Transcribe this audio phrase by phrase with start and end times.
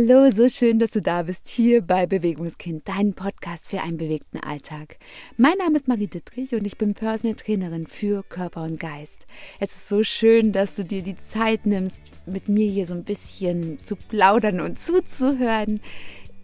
[0.00, 4.38] Hallo, so schön, dass du da bist, hier bei Bewegungskind, dein Podcast für einen bewegten
[4.40, 4.96] Alltag.
[5.36, 9.26] Mein Name ist Marie Dittrich und ich bin Personal Trainerin für Körper und Geist.
[9.58, 13.04] Es ist so schön, dass du dir die Zeit nimmst, mit mir hier so ein
[13.04, 15.80] bisschen zu plaudern und zuzuhören.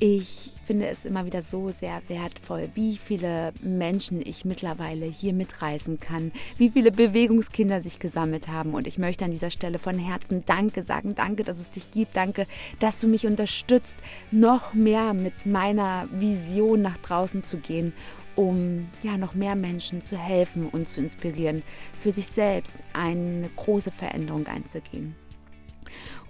[0.00, 6.00] Ich finde es immer wieder so sehr wertvoll, wie viele Menschen ich mittlerweile hier mitreißen
[6.00, 8.74] kann, wie viele Bewegungskinder sich gesammelt haben.
[8.74, 11.14] Und ich möchte an dieser Stelle von Herzen Danke sagen.
[11.14, 12.16] Danke, dass es dich gibt.
[12.16, 12.46] Danke,
[12.80, 13.96] dass du mich unterstützt,
[14.32, 17.92] noch mehr mit meiner Vision nach draußen zu gehen
[18.36, 21.62] um ja noch mehr Menschen zu helfen und zu inspirieren,
[21.98, 25.14] für sich selbst eine große Veränderung einzugehen.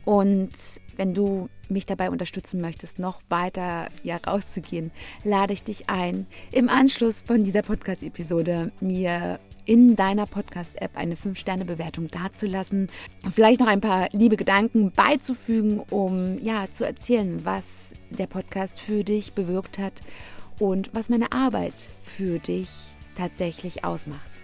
[0.06, 0.52] Und
[0.96, 4.92] wenn du mich dabei unterstützen möchtest, noch weiter ja, rauszugehen,
[5.24, 12.09] lade ich dich ein, im Anschluss von dieser Podcast-Episode mir in deiner Podcast-App eine 5-Sterne-Bewertung
[12.09, 12.88] dazulassen.
[13.32, 19.02] Vielleicht noch ein paar liebe Gedanken beizufügen, um ja zu erzählen, was der Podcast für
[19.02, 20.02] dich bewirkt hat
[20.60, 22.70] und was meine Arbeit für dich
[23.16, 24.35] tatsächlich ausmacht.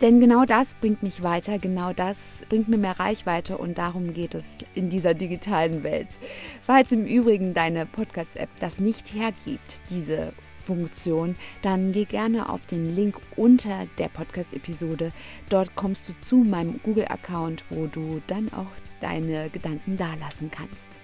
[0.00, 4.34] Denn genau das bringt mich weiter, genau das bringt mir mehr Reichweite und darum geht
[4.34, 6.18] es in dieser digitalen Welt.
[6.62, 12.94] Falls im Übrigen deine Podcast-App das nicht hergibt, diese Funktion, dann geh gerne auf den
[12.94, 15.12] Link unter der Podcast-Episode.
[15.50, 18.70] Dort kommst du zu meinem Google-Account, wo du dann auch
[19.02, 21.00] deine Gedanken dalassen kannst.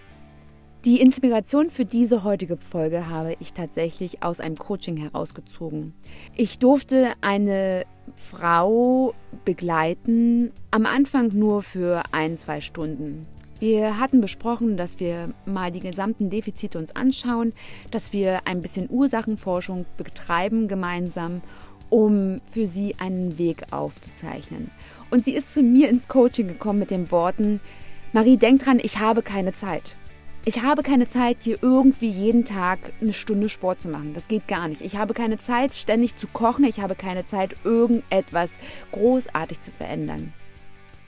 [0.86, 5.94] Die Inspiration für diese heutige Folge habe ich tatsächlich aus einem Coaching herausgezogen.
[6.36, 7.84] Ich durfte eine
[8.14, 9.12] Frau
[9.44, 13.26] begleiten, am Anfang nur für ein, zwei Stunden.
[13.58, 17.52] Wir hatten besprochen, dass wir mal die gesamten Defizite uns anschauen,
[17.90, 21.42] dass wir ein bisschen Ursachenforschung betreiben gemeinsam,
[21.90, 24.70] um für sie einen Weg aufzuzeichnen.
[25.10, 27.60] Und sie ist zu mir ins Coaching gekommen mit den Worten,
[28.12, 29.96] Marie, denk dran, ich habe keine Zeit.
[30.48, 34.14] Ich habe keine Zeit, hier irgendwie jeden Tag eine Stunde Sport zu machen.
[34.14, 34.80] Das geht gar nicht.
[34.80, 36.62] Ich habe keine Zeit, ständig zu kochen.
[36.62, 38.60] Ich habe keine Zeit, irgendetwas
[38.92, 40.32] großartig zu verändern.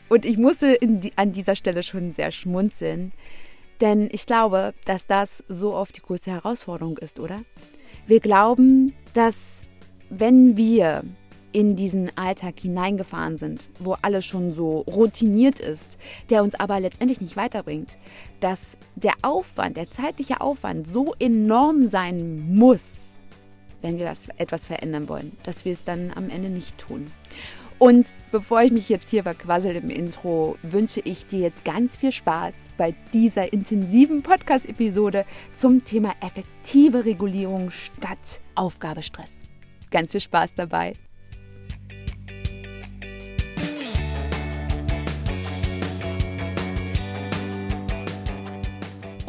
[0.08, 3.12] Und ich musste die, an dieser Stelle schon sehr schmunzeln,
[3.80, 7.42] denn ich glaube, dass das so oft die größte Herausforderung ist, oder?
[8.08, 9.62] Wir glauben, dass
[10.10, 11.04] wenn wir
[11.58, 15.98] in diesen Alltag hineingefahren sind, wo alles schon so routiniert ist,
[16.30, 17.98] der uns aber letztendlich nicht weiterbringt,
[18.38, 23.16] dass der Aufwand, der zeitliche Aufwand so enorm sein muss,
[23.82, 27.10] wenn wir das etwas verändern wollen, dass wir es dann am Ende nicht tun.
[27.80, 32.12] Und bevor ich mich jetzt hier verquassel im Intro, wünsche ich dir jetzt ganz viel
[32.12, 39.42] Spaß bei dieser intensiven Podcast-Episode zum Thema effektive Regulierung statt Aufgabestress.
[39.90, 40.94] Ganz viel Spaß dabei.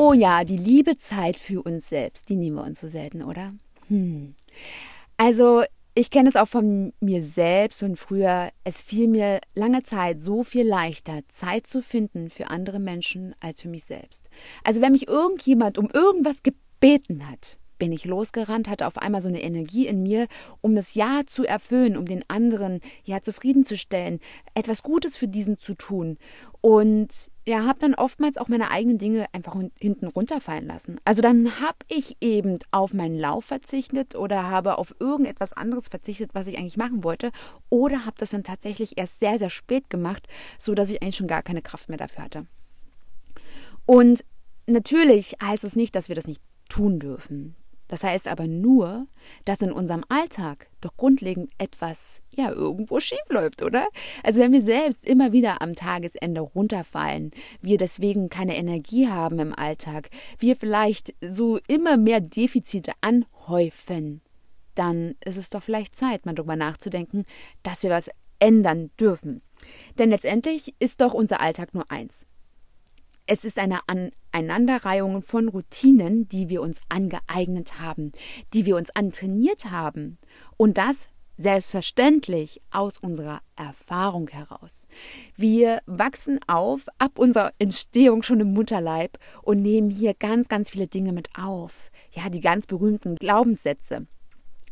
[0.01, 3.53] Oh ja, die liebe Zeit für uns selbst, die nehmen wir uns so selten, oder?
[3.89, 4.33] Hm.
[5.17, 10.21] Also, ich kenne es auch von mir selbst und früher, es fiel mir lange Zeit
[10.21, 14.29] so viel leichter, Zeit zu finden für andere Menschen als für mich selbst.
[14.63, 19.27] Also, wenn mich irgendjemand um irgendwas gebeten hat, bin ich losgerannt, hatte auf einmal so
[19.27, 20.27] eine Energie in mir,
[20.61, 24.19] um das Ja zu erfüllen, um den anderen ja zufriedenzustellen,
[24.53, 26.17] etwas Gutes für diesen zu tun.
[26.61, 31.01] Und ja, habe dann oftmals auch meine eigenen Dinge einfach hinten runterfallen lassen.
[31.03, 36.29] Also dann habe ich eben auf meinen Lauf verzichtet oder habe auf irgendetwas anderes verzichtet,
[36.35, 37.31] was ich eigentlich machen wollte,
[37.69, 40.27] oder habe das dann tatsächlich erst sehr, sehr spät gemacht,
[40.59, 42.45] so dass ich eigentlich schon gar keine Kraft mehr dafür hatte.
[43.87, 44.23] Und
[44.67, 47.55] natürlich heißt es nicht, dass wir das nicht tun dürfen.
[47.89, 49.07] Das heißt aber nur,
[49.44, 53.88] dass in unserem Alltag doch grundlegend etwas ja irgendwo schief läuft, oder?
[54.23, 59.53] Also wenn wir selbst immer wieder am Tagesende runterfallen, wir deswegen keine Energie haben im
[59.53, 64.22] Alltag, wir vielleicht so immer mehr Defizite anhäufen,
[64.75, 67.25] dann ist es doch vielleicht Zeit, mal darüber nachzudenken,
[67.63, 69.41] dass wir was ändern dürfen.
[69.97, 72.25] Denn letztendlich ist doch unser Alltag nur eins.
[73.31, 78.11] Es ist eine Aneinanderreihung von Routinen, die wir uns angeeignet haben,
[78.55, 80.17] die wir uns antrainiert haben.
[80.58, 84.87] Und das selbstverständlich aus unserer Erfahrung heraus.
[85.35, 90.87] Wir wachsen auf ab unserer Entstehung schon im Mutterleib und nehmen hier ganz, ganz viele
[90.87, 91.91] Dinge mit auf.
[92.11, 94.08] Ja, die ganz berühmten Glaubenssätze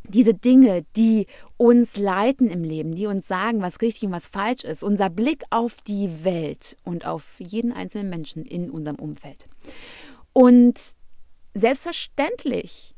[0.08, 1.28] diese Dinge, die
[1.58, 5.44] uns leiten im Leben, die uns sagen, was richtig und was falsch ist, unser Blick
[5.50, 9.48] auf die Welt und auf jeden einzelnen Menschen in unserem Umfeld.
[10.34, 10.96] Und
[11.54, 12.96] selbstverständlich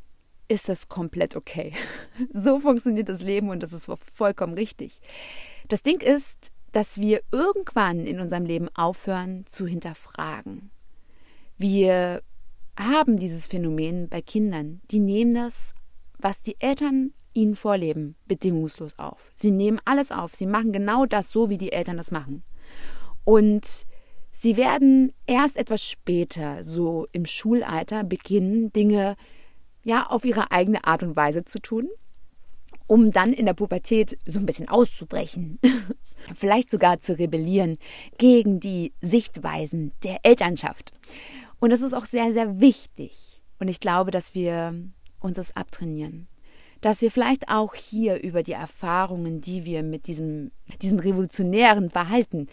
[0.47, 1.73] ist das komplett okay.
[2.33, 4.99] So funktioniert das Leben und das ist vollkommen richtig.
[5.67, 10.71] Das Ding ist, dass wir irgendwann in unserem Leben aufhören zu hinterfragen.
[11.57, 12.21] Wir
[12.77, 14.81] haben dieses Phänomen bei Kindern.
[14.91, 15.73] Die nehmen das,
[16.19, 19.31] was die Eltern ihnen vorleben, bedingungslos auf.
[19.35, 20.35] Sie nehmen alles auf.
[20.35, 22.43] Sie machen genau das so, wie die Eltern das machen.
[23.23, 23.85] Und
[24.31, 29.15] sie werden erst etwas später, so im Schulalter, beginnen, Dinge
[29.83, 31.89] ja auf ihre eigene Art und Weise zu tun,
[32.87, 35.59] um dann in der Pubertät so ein bisschen auszubrechen.
[36.35, 37.77] Vielleicht sogar zu rebellieren
[38.17, 40.91] gegen die Sichtweisen der Elternschaft.
[41.59, 43.41] Und das ist auch sehr, sehr wichtig.
[43.59, 44.73] Und ich glaube, dass wir
[45.19, 46.27] uns das abtrainieren.
[46.81, 50.51] Dass wir vielleicht auch hier über die Erfahrungen, die wir mit diesem,
[50.81, 52.47] diesem revolutionären Verhalten,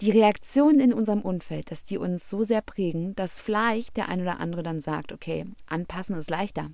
[0.00, 4.20] die Reaktionen in unserem Umfeld, dass die uns so sehr prägen, dass vielleicht der ein
[4.20, 6.70] oder andere dann sagt, okay, anpassen ist leichter.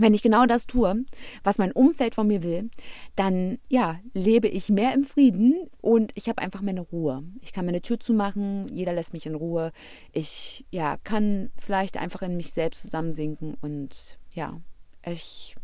[0.00, 1.04] Wenn ich genau das tue,
[1.42, 2.70] was mein Umfeld von mir will,
[3.16, 7.24] dann ja, lebe ich mehr im Frieden und ich habe einfach meine Ruhe.
[7.40, 9.72] Ich kann meine Tür zumachen, jeder lässt mich in Ruhe.
[10.12, 14.60] Ich ja, kann vielleicht einfach in mich selbst zusammensinken und ja,
[15.04, 15.54] ich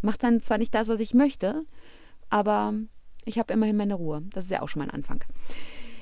[0.00, 1.64] mache dann zwar nicht das, was ich möchte,
[2.30, 2.74] aber
[3.24, 4.22] ich habe immerhin meine Ruhe.
[4.32, 5.24] Das ist ja auch schon mal ein Anfang.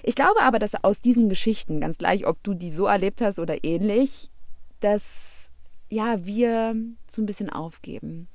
[0.02, 3.38] Ich glaube aber, dass aus diesen Geschichten, ganz gleich, ob du die so erlebt hast
[3.38, 4.30] oder ähnlich,
[4.80, 5.31] dass
[5.92, 6.74] ja, wir
[7.06, 8.26] so ein bisschen aufgeben.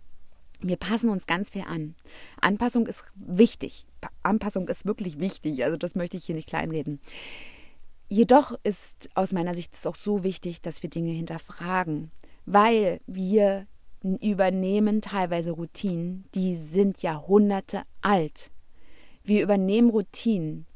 [0.62, 1.96] Wir passen uns ganz viel an.
[2.40, 3.88] Anpassung ist wichtig.
[4.22, 5.64] Anpassung ist wirklich wichtig.
[5.64, 7.00] Also das möchte ich hier nicht kleinreden.
[8.10, 12.12] Jedoch ist aus meiner Sicht es auch so wichtig, dass wir Dinge hinterfragen,
[12.46, 13.66] weil wir
[14.04, 18.52] übernehmen teilweise Routinen, die sind Jahrhunderte alt.
[19.24, 20.68] Wir übernehmen Routinen,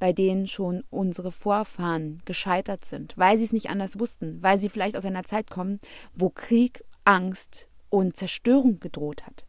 [0.00, 4.70] bei denen schon unsere Vorfahren gescheitert sind, weil sie es nicht anders wussten, weil sie
[4.70, 5.78] vielleicht aus einer Zeit kommen,
[6.14, 9.44] wo Krieg, Angst und Zerstörung gedroht hat.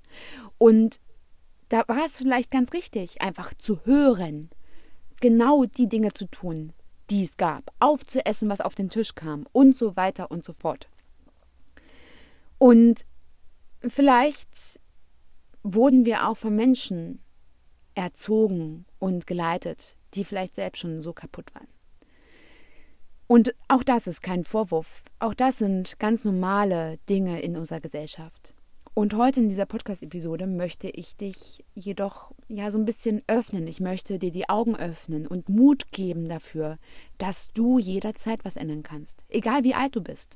[0.57, 0.99] Und
[1.69, 4.49] da war es vielleicht ganz richtig, einfach zu hören,
[5.21, 6.73] genau die Dinge zu tun,
[7.09, 10.89] die es gab, aufzuessen, was auf den Tisch kam und so weiter und so fort.
[12.57, 13.05] Und
[13.87, 14.81] vielleicht
[15.63, 17.21] wurden wir auch von Menschen
[17.95, 21.67] erzogen und geleitet, die vielleicht selbst schon so kaputt waren.
[23.27, 25.03] Und auch das ist kein Vorwurf.
[25.19, 28.53] Auch das sind ganz normale Dinge in unserer Gesellschaft.
[28.93, 33.65] Und heute in dieser Podcast-Episode möchte ich dich jedoch ja so ein bisschen öffnen.
[33.67, 36.77] Ich möchte dir die Augen öffnen und Mut geben dafür,
[37.17, 39.23] dass du jederzeit was ändern kannst.
[39.29, 40.35] Egal wie alt du bist.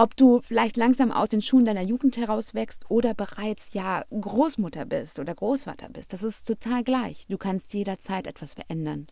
[0.00, 5.18] Ob du vielleicht langsam aus den Schuhen deiner Jugend herauswächst oder bereits ja Großmutter bist
[5.18, 7.26] oder Großvater bist, das ist total gleich.
[7.28, 9.08] Du kannst jederzeit etwas verändern.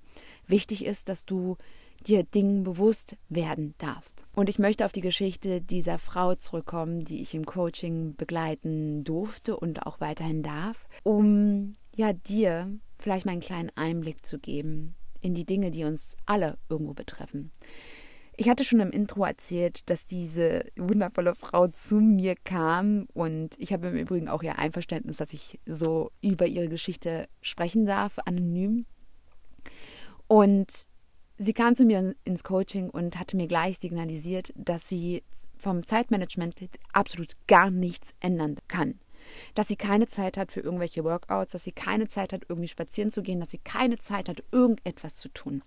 [0.47, 1.59] Wichtig ist, dass du
[2.07, 4.25] dir Dingen bewusst werden darfst.
[4.35, 9.59] Und ich möchte auf die Geschichte dieser Frau zurückkommen, die ich im Coaching begleiten durfte
[9.59, 15.35] und auch weiterhin darf, um ja dir vielleicht mal einen kleinen Einblick zu geben in
[15.35, 17.53] die Dinge, die uns alle irgendwo betreffen.
[18.41, 23.73] Ich hatte schon im Intro erzählt, dass diese wundervolle Frau zu mir kam und ich
[23.73, 28.87] habe im Übrigen auch ihr Einverständnis, dass ich so über ihre Geschichte sprechen darf, anonym.
[30.29, 30.87] Und
[31.37, 35.25] sie kam zu mir ins Coaching und hatte mir gleich signalisiert, dass sie
[35.59, 36.61] vom Zeitmanagement
[36.93, 39.01] absolut gar nichts ändern kann.
[39.55, 43.11] Dass sie keine Zeit hat für irgendwelche Workouts, dass sie keine Zeit hat, irgendwie spazieren
[43.11, 45.65] zu gehen, dass sie keine Zeit hat, irgendetwas zu tun.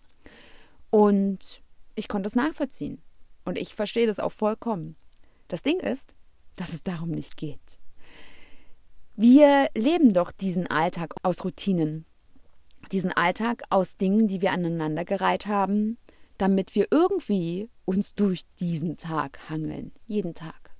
[0.89, 1.61] Und
[1.95, 3.01] ich konnte es nachvollziehen.
[3.45, 4.95] Und ich verstehe das auch vollkommen.
[5.47, 6.15] Das Ding ist,
[6.55, 7.79] dass es darum nicht geht.
[9.15, 12.05] Wir leben doch diesen Alltag aus Routinen.
[12.91, 15.97] Diesen Alltag aus Dingen, die wir aneinandergereiht haben,
[16.37, 19.91] damit wir irgendwie uns durch diesen Tag hangeln.
[20.05, 20.71] Jeden Tag.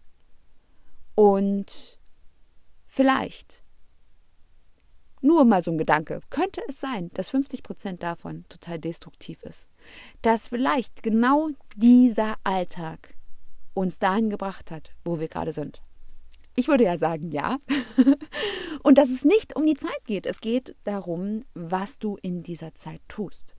[1.16, 2.00] Und
[2.88, 3.64] vielleicht
[5.22, 6.22] nur mal so ein Gedanke.
[6.30, 9.70] Könnte es sein, dass 50 Prozent davon total destruktiv ist?
[10.22, 13.16] Dass vielleicht genau dieser Alltag
[13.74, 15.82] uns dahin gebracht hat, wo wir gerade sind?
[16.56, 17.58] Ich würde ja sagen, ja.
[18.84, 20.26] Und dass es nicht um die Zeit geht.
[20.26, 23.56] Es geht darum, was du in dieser Zeit tust.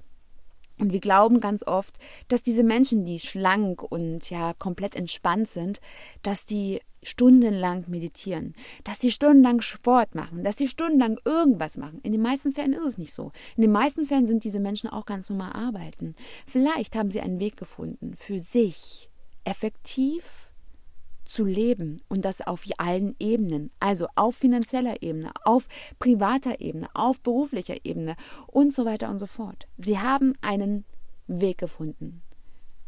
[0.78, 1.98] Und wir glauben ganz oft,
[2.28, 5.80] dass diese Menschen, die schlank und ja komplett entspannt sind,
[6.22, 8.54] dass die stundenlang meditieren,
[8.84, 12.00] dass sie stundenlang Sport machen, dass sie stundenlang irgendwas machen.
[12.02, 13.32] In den meisten Fällen ist es nicht so.
[13.56, 16.14] In den meisten Fällen sind diese Menschen auch ganz normal arbeiten.
[16.46, 19.10] Vielleicht haben sie einen Weg gefunden, für sich
[19.44, 20.52] effektiv
[21.24, 25.68] zu leben und das auf allen Ebenen, also auf finanzieller Ebene, auf
[25.98, 28.16] privater Ebene, auf beruflicher Ebene
[28.48, 29.66] und so weiter und so fort.
[29.78, 30.84] Sie haben einen
[31.26, 32.22] Weg gefunden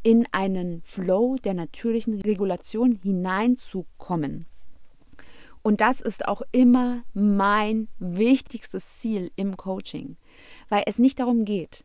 [0.05, 4.47] in einen Flow der natürlichen Regulation hineinzukommen.
[5.63, 10.17] Und das ist auch immer mein wichtigstes Ziel im Coaching,
[10.69, 11.85] weil es nicht darum geht,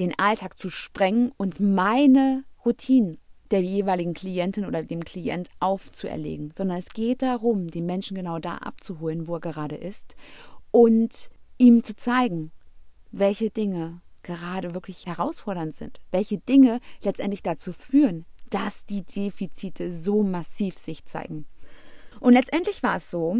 [0.00, 3.18] den Alltag zu sprengen und meine Routinen
[3.52, 8.56] der jeweiligen Klientin oder dem Klient aufzuerlegen, sondern es geht darum, den Menschen genau da
[8.56, 10.16] abzuholen, wo er gerade ist
[10.72, 12.50] und ihm zu zeigen,
[13.12, 20.22] welche Dinge gerade wirklich herausfordernd sind, welche Dinge letztendlich dazu führen, dass die Defizite so
[20.22, 21.46] massiv sich zeigen.
[22.18, 23.36] Und letztendlich war es so,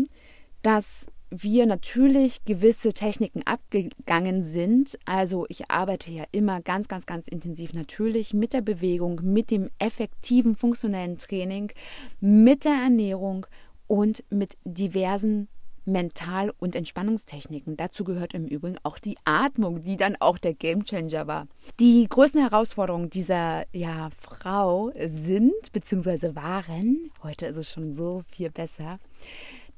[0.62, 4.99] dass wir natürlich gewisse Techniken abgegangen sind.
[5.04, 9.70] Also ich arbeite ja immer ganz, ganz, ganz intensiv natürlich mit der Bewegung, mit dem
[9.78, 11.72] effektiven funktionellen Training,
[12.20, 13.46] mit der Ernährung
[13.87, 15.49] und mit diversen
[15.84, 17.76] Mental- und Entspannungstechniken.
[17.76, 21.46] Dazu gehört im Übrigen auch die Atmung, die dann auch der Gamechanger war.
[21.78, 26.34] Die größten Herausforderungen dieser ja, Frau sind bzw.
[26.34, 28.99] waren, heute ist es schon so viel besser,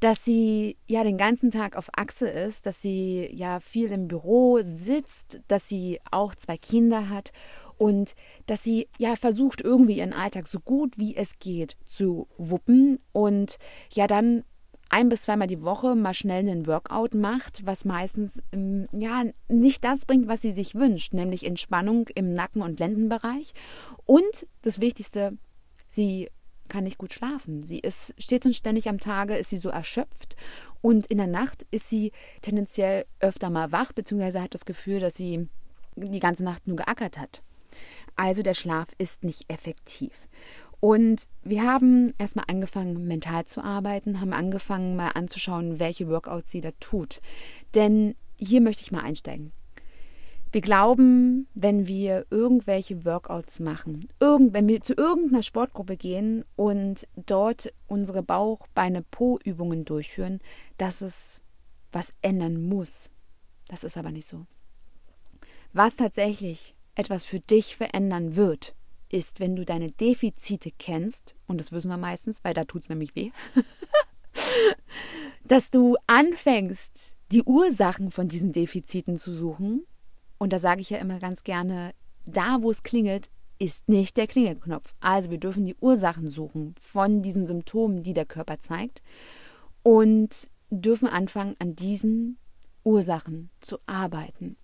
[0.02, 4.58] dass sie ja den ganzen Tag auf Achse ist, dass sie ja viel im Büro
[4.60, 7.30] sitzt, dass sie auch zwei Kinder hat
[7.78, 8.16] und
[8.46, 13.58] dass sie ja versucht irgendwie ihren Alltag so gut wie es geht zu wuppen und
[13.92, 14.42] ja dann
[14.92, 19.82] ein bis zweimal die Woche mal schnell einen Workout macht, was meistens ähm, ja nicht
[19.84, 23.54] das bringt, was sie sich wünscht, nämlich Entspannung im Nacken- und Lendenbereich
[24.04, 25.38] und das Wichtigste,
[25.88, 26.28] sie
[26.68, 27.62] kann nicht gut schlafen.
[27.62, 30.36] Sie ist stets und ständig am Tage, ist sie so erschöpft
[30.82, 35.14] und in der Nacht ist sie tendenziell öfter mal wach, beziehungsweise hat das Gefühl, dass
[35.14, 35.48] sie
[35.96, 37.42] die ganze Nacht nur geackert hat.
[38.14, 40.28] Also der Schlaf ist nicht effektiv.
[40.84, 46.60] Und wir haben erstmal angefangen, mental zu arbeiten, haben angefangen, mal anzuschauen, welche Workouts sie
[46.60, 47.20] da tut.
[47.76, 49.52] Denn hier möchte ich mal einsteigen.
[50.50, 57.06] Wir glauben, wenn wir irgendwelche Workouts machen, irgend, wenn wir zu irgendeiner Sportgruppe gehen und
[57.14, 60.40] dort unsere Bauch-, Beine-, Po-Übungen durchführen,
[60.78, 61.42] dass es
[61.92, 63.08] was ändern muss.
[63.68, 64.46] Das ist aber nicht so.
[65.72, 68.74] Was tatsächlich etwas für dich verändern wird,
[69.12, 72.88] ist, wenn du deine Defizite kennst, und das wissen wir meistens, weil da tut es
[72.88, 73.30] nämlich weh,
[75.44, 79.86] dass du anfängst, die Ursachen von diesen Defiziten zu suchen
[80.42, 81.92] und da sage ich ja immer ganz gerne,
[82.26, 84.92] da wo es klingelt, ist nicht der Klingelknopf.
[84.98, 89.04] Also wir dürfen die Ursachen suchen von diesen Symptomen, die der Körper zeigt
[89.84, 92.38] und dürfen anfangen, an diesen
[92.82, 94.56] Ursachen zu arbeiten.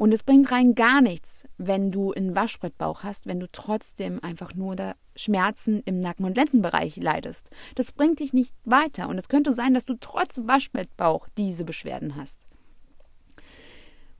[0.00, 4.54] Und es bringt rein gar nichts, wenn du einen Waschbrettbauch hast, wenn du trotzdem einfach
[4.54, 7.50] nur da Schmerzen im Nacken- und Lendenbereich leidest.
[7.74, 9.10] Das bringt dich nicht weiter.
[9.10, 12.38] Und es könnte sein, dass du trotz Waschbrettbauch diese Beschwerden hast.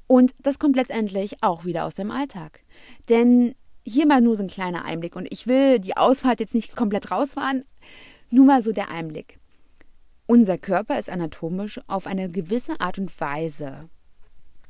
[0.06, 2.60] Und das kommt letztendlich auch wieder aus dem Alltag.
[3.08, 5.16] Denn hier mal nur so ein kleiner Einblick.
[5.16, 7.64] Und ich will die Ausfahrt jetzt nicht komplett rausfahren,
[8.28, 9.40] nur mal so der Einblick.
[10.26, 13.88] Unser Körper ist anatomisch auf eine gewisse Art und Weise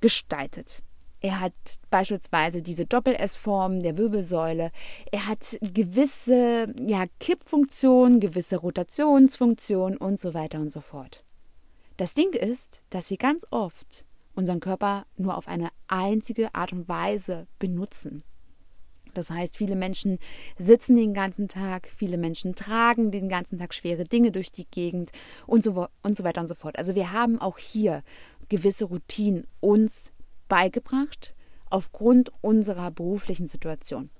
[0.00, 0.84] gestaltet.
[1.20, 1.52] Er hat
[1.90, 4.70] beispielsweise diese Doppel-S-Form der Wirbelsäule.
[5.12, 11.24] Er hat gewisse ja, Kippfunktionen, gewisse Rotationsfunktionen und so weiter und so fort.
[11.98, 16.88] Das Ding ist, dass wir ganz oft unseren Körper nur auf eine einzige Art und
[16.88, 18.22] Weise benutzen.
[19.12, 20.18] Das heißt, viele Menschen
[20.56, 25.10] sitzen den ganzen Tag, viele Menschen tragen den ganzen Tag schwere Dinge durch die Gegend
[25.46, 26.78] und so, und so weiter und so fort.
[26.78, 28.02] Also wir haben auch hier
[28.48, 30.12] gewisse Routinen uns
[30.50, 31.34] beigebracht
[31.70, 34.10] aufgrund unserer beruflichen Situation.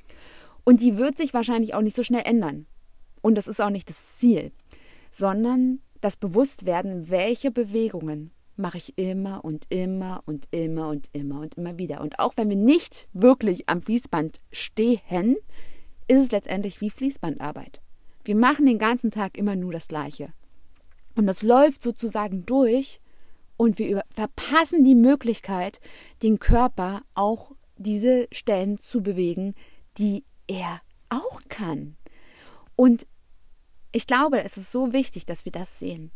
[0.64, 2.66] Und die wird sich wahrscheinlich auch nicht so schnell ändern.
[3.20, 4.52] Und das ist auch nicht das Ziel,
[5.10, 11.56] sondern das Bewusstwerden, welche Bewegungen mache ich immer und immer und immer und immer und
[11.56, 12.00] immer wieder.
[12.00, 15.36] Und auch wenn wir nicht wirklich am Fließband stehen,
[16.08, 17.80] ist es letztendlich wie Fließbandarbeit.
[18.24, 20.32] Wir machen den ganzen Tag immer nur das Gleiche.
[21.16, 23.00] Und das läuft sozusagen durch
[23.60, 25.80] und wir verpassen die Möglichkeit,
[26.22, 29.54] den Körper auch diese Stellen zu bewegen,
[29.98, 31.96] die er auch kann.
[32.76, 33.06] Und
[33.92, 36.10] ich glaube, es ist so wichtig, dass wir das sehen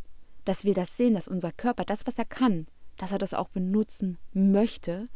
[0.45, 3.49] dass wir das sehen, dass unser Körper das, was er kann, dass er das auch
[3.49, 5.09] benutzen möchte,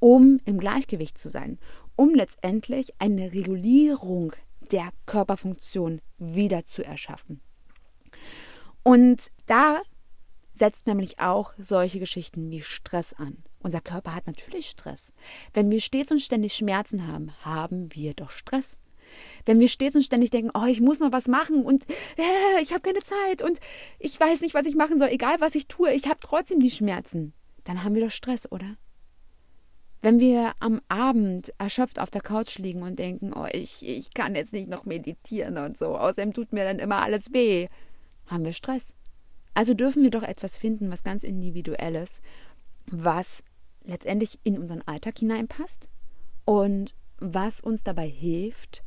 [0.00, 1.58] um im Gleichgewicht zu sein,
[1.96, 4.32] um letztendlich eine Regulierung
[4.72, 7.40] der Körperfunktion wieder zu erschaffen.
[8.82, 9.80] Und da
[10.52, 13.38] setzt nämlich auch solche Geschichten wie Stress an.
[13.60, 15.12] Unser Körper hat natürlich Stress.
[15.52, 18.78] Wenn wir stets und ständig Schmerzen haben, haben wir doch Stress.
[19.44, 22.72] Wenn wir stets und ständig denken, oh, ich muss noch was machen und äh, ich
[22.72, 23.60] habe keine Zeit und
[23.98, 26.70] ich weiß nicht, was ich machen soll, egal was ich tue, ich habe trotzdem die
[26.70, 28.76] Schmerzen, dann haben wir doch Stress, oder?
[30.00, 34.34] Wenn wir am Abend erschöpft auf der Couch liegen und denken, oh, ich, ich kann
[34.34, 37.68] jetzt nicht noch meditieren und so, außerdem tut mir dann immer alles weh,
[38.26, 38.94] haben wir Stress.
[39.54, 42.22] Also dürfen wir doch etwas finden, was ganz individuelles,
[42.86, 43.42] was
[43.84, 45.88] letztendlich in unseren Alltag hineinpasst
[46.44, 48.82] und was uns dabei hilft,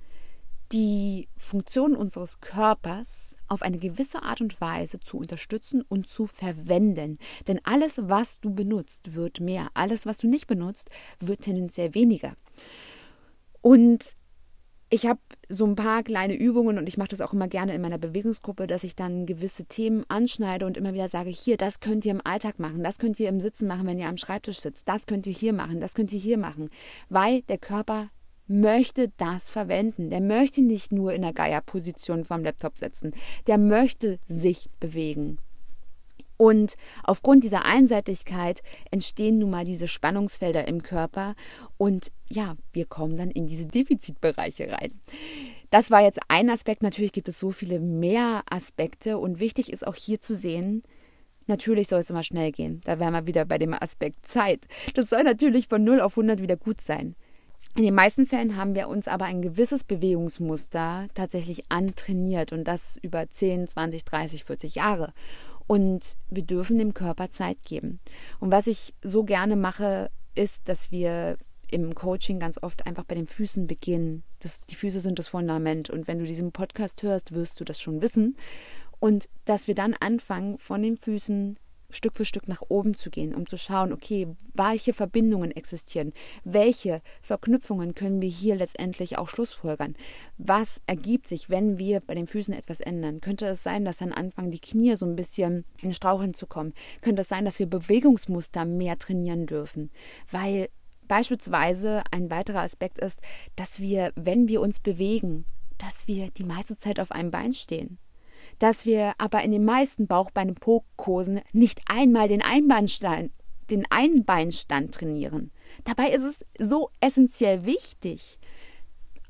[0.71, 7.19] die Funktion unseres Körpers auf eine gewisse Art und Weise zu unterstützen und zu verwenden.
[7.47, 9.69] Denn alles, was du benutzt, wird mehr.
[9.75, 12.35] Alles, was du nicht benutzt, wird tendenziell weniger.
[13.61, 14.17] Und
[14.89, 17.81] ich habe so ein paar kleine Übungen und ich mache das auch immer gerne in
[17.81, 22.05] meiner Bewegungsgruppe, dass ich dann gewisse Themen anschneide und immer wieder sage, hier, das könnt
[22.05, 24.87] ihr im Alltag machen, das könnt ihr im Sitzen machen, wenn ihr am Schreibtisch sitzt,
[24.87, 26.69] das könnt ihr hier machen, das könnt ihr hier machen,
[27.09, 28.09] weil der Körper
[28.47, 30.09] möchte das verwenden.
[30.09, 33.13] Der möchte nicht nur in der Geierposition vom Laptop sitzen.
[33.47, 35.39] Der möchte sich bewegen.
[36.37, 38.61] Und aufgrund dieser Einseitigkeit
[38.91, 41.35] entstehen nun mal diese Spannungsfelder im Körper
[41.77, 44.99] und ja, wir kommen dann in diese Defizitbereiche rein.
[45.69, 46.83] Das war jetzt ein Aspekt.
[46.83, 50.83] Natürlich gibt es so viele mehr Aspekte und wichtig ist auch hier zu sehen,
[51.47, 52.81] Natürlich soll es immer schnell gehen.
[52.85, 54.67] Da wären wir wieder bei dem Aspekt Zeit.
[54.95, 57.15] Das soll natürlich von 0 auf 100 wieder gut sein.
[57.75, 62.97] In den meisten Fällen haben wir uns aber ein gewisses Bewegungsmuster tatsächlich antrainiert und das
[63.01, 65.13] über 10, 20, 30, 40 Jahre.
[65.67, 67.99] Und wir dürfen dem Körper Zeit geben.
[68.39, 71.37] Und was ich so gerne mache, ist, dass wir
[71.71, 74.23] im Coaching ganz oft einfach bei den Füßen beginnen.
[74.39, 75.89] Das, die Füße sind das Fundament.
[75.89, 78.37] Und wenn du diesen Podcast hörst, wirst du das schon wissen.
[78.99, 81.57] Und dass wir dann anfangen, von den Füßen
[81.89, 86.13] Stück für Stück nach oben zu gehen, um zu schauen, okay, welche Verbindungen existieren,
[86.43, 89.95] welche Verknüpfungen können wir hier letztendlich auch schlussfolgern.
[90.37, 93.21] Was ergibt sich, wenn wir bei den Füßen etwas ändern?
[93.21, 96.73] Könnte es sein, dass dann anfangen, die Knie so ein bisschen in Straucheln zu kommen?
[97.01, 99.91] Könnte es sein, dass wir Bewegungsmuster mehr trainieren dürfen?
[100.31, 100.69] Weil
[101.07, 103.19] beispielsweise ein weiterer Aspekt ist,
[103.55, 105.45] dass wir, wenn wir uns bewegen,
[105.77, 107.99] dass wir die meiste Zeit auf einem Bein stehen
[108.59, 113.31] dass wir aber in den meisten Bauchbeine-Po-Kursen nicht einmal den Einbeinstand,
[113.69, 115.51] den Einbeinstand trainieren.
[115.83, 118.37] Dabei ist es so essentiell wichtig,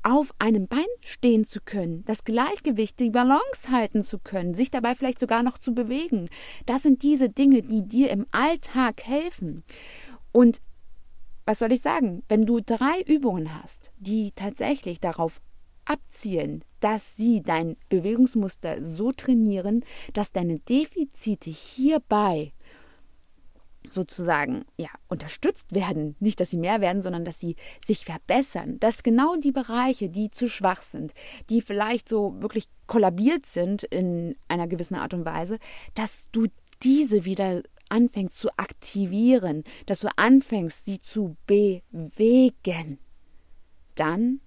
[0.02, 4.94] auf einem Bein stehen zu können, das Gleichgewicht, die Balance halten zu können, sich dabei
[4.94, 6.28] vielleicht sogar noch zu bewegen.
[6.64, 9.64] Das sind diese Dinge, die dir im Alltag helfen.
[10.30, 10.60] Und
[11.44, 12.22] was soll ich sagen?
[12.28, 15.40] Wenn du drei Übungen hast, die tatsächlich darauf
[15.86, 22.52] abzielen, dass sie dein Bewegungsmuster so trainieren, dass deine Defizite hierbei
[23.90, 29.02] sozusagen ja unterstützt werden, nicht dass sie mehr werden, sondern dass sie sich verbessern, dass
[29.02, 31.12] genau die Bereiche, die zu schwach sind,
[31.50, 35.58] die vielleicht so wirklich kollabiert sind in einer gewissen Art und Weise,
[35.94, 36.46] dass du
[36.82, 42.98] diese wieder anfängst zu aktivieren, dass du anfängst, sie zu bewegen.
[43.94, 44.40] Dann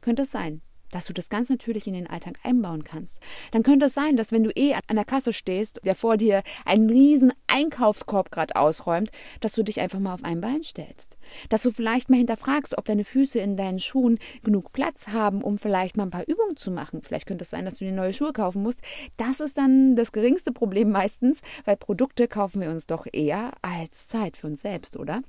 [0.00, 0.60] könnte es sein,
[0.92, 3.18] dass du das ganz natürlich in den Alltag einbauen kannst.
[3.50, 6.42] Dann könnte es sein, dass wenn du eh an der Kasse stehst, der vor dir
[6.64, 11.16] einen riesen Einkaufskorb gerade ausräumt, dass du dich einfach mal auf ein Bein stellst.
[11.48, 15.58] Dass du vielleicht mal hinterfragst, ob deine Füße in deinen Schuhen genug Platz haben, um
[15.58, 17.02] vielleicht mal ein paar Übungen zu machen.
[17.02, 18.80] Vielleicht könnte es sein, dass du dir neue Schuhe kaufen musst.
[19.16, 24.08] Das ist dann das geringste Problem meistens, weil Produkte kaufen wir uns doch eher als
[24.08, 25.22] Zeit für uns selbst, oder?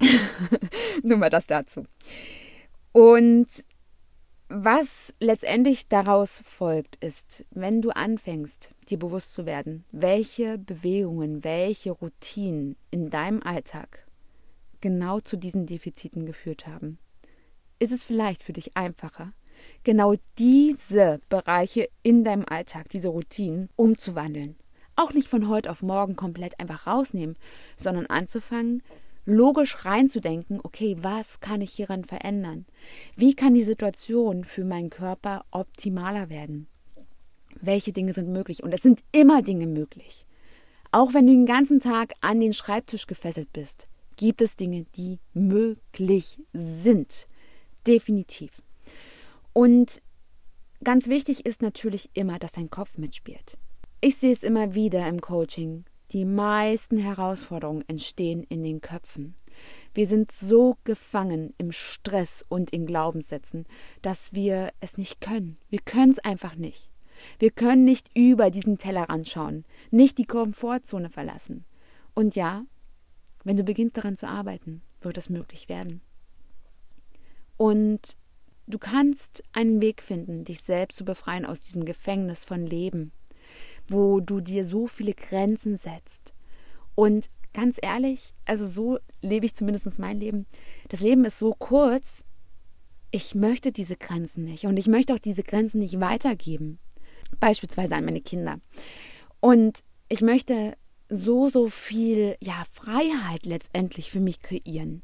[1.02, 1.84] Nur mal das dazu.
[2.92, 3.46] Und
[4.52, 11.92] was letztendlich daraus folgt, ist, wenn du anfängst, dir bewusst zu werden, welche Bewegungen, welche
[11.92, 14.04] Routinen in deinem Alltag
[14.80, 16.96] genau zu diesen Defiziten geführt haben,
[17.78, 19.32] ist es vielleicht für dich einfacher,
[19.84, 24.56] genau diese Bereiche in deinem Alltag, diese Routinen umzuwandeln.
[24.96, 27.36] Auch nicht von heute auf morgen komplett einfach rausnehmen,
[27.76, 28.82] sondern anzufangen,
[29.24, 32.66] logisch reinzudenken, okay, was kann ich hieran verändern?
[33.16, 36.66] Wie kann die Situation für meinen Körper optimaler werden?
[37.60, 38.62] Welche Dinge sind möglich?
[38.62, 40.26] Und es sind immer Dinge möglich.
[40.92, 45.18] Auch wenn du den ganzen Tag an den Schreibtisch gefesselt bist, gibt es Dinge, die
[45.34, 47.26] möglich sind.
[47.86, 48.62] Definitiv.
[49.52, 50.02] Und
[50.82, 53.56] ganz wichtig ist natürlich immer, dass dein Kopf mitspielt.
[54.00, 59.34] Ich sehe es immer wieder im Coaching, die meisten Herausforderungen entstehen in den Köpfen.
[59.94, 63.66] Wir sind so gefangen im Stress und in Glaubenssätzen,
[64.02, 65.58] dass wir es nicht können.
[65.68, 66.90] Wir können es einfach nicht.
[67.38, 71.64] Wir können nicht über diesen Tellerrand schauen, nicht die Komfortzone verlassen.
[72.14, 72.64] Und ja,
[73.44, 76.00] wenn du beginnst daran zu arbeiten, wird es möglich werden.
[77.56, 78.16] Und
[78.66, 83.12] du kannst einen Weg finden, dich selbst zu befreien aus diesem Gefängnis von Leben,
[83.90, 86.34] wo du dir so viele Grenzen setzt.
[86.94, 90.46] Und ganz ehrlich, also so lebe ich zumindest mein Leben.
[90.88, 92.24] Das Leben ist so kurz,
[93.10, 96.78] ich möchte diese Grenzen nicht und ich möchte auch diese Grenzen nicht weitergeben.
[97.38, 98.60] Beispielsweise an meine Kinder.
[99.40, 100.74] Und ich möchte
[101.08, 105.02] so, so viel ja, Freiheit letztendlich für mich kreieren.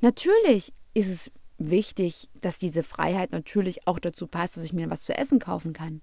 [0.00, 5.02] Natürlich ist es wichtig, dass diese Freiheit natürlich auch dazu passt, dass ich mir was
[5.02, 6.02] zu essen kaufen kann.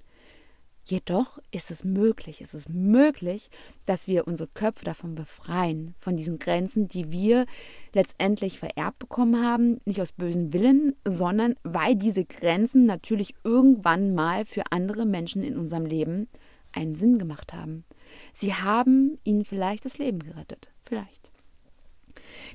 [0.84, 3.50] Jedoch ist es möglich, es ist möglich,
[3.86, 7.46] dass wir unsere Köpfe davon befreien, von diesen Grenzen, die wir
[7.94, 14.46] letztendlich vererbt bekommen haben, nicht aus bösen Willen, sondern weil diese Grenzen natürlich irgendwann mal
[14.46, 16.28] für andere Menschen in unserem Leben
[16.74, 17.86] einen Sinn gemacht haben.
[18.34, 21.32] Sie haben ihnen vielleicht das Leben gerettet, vielleicht.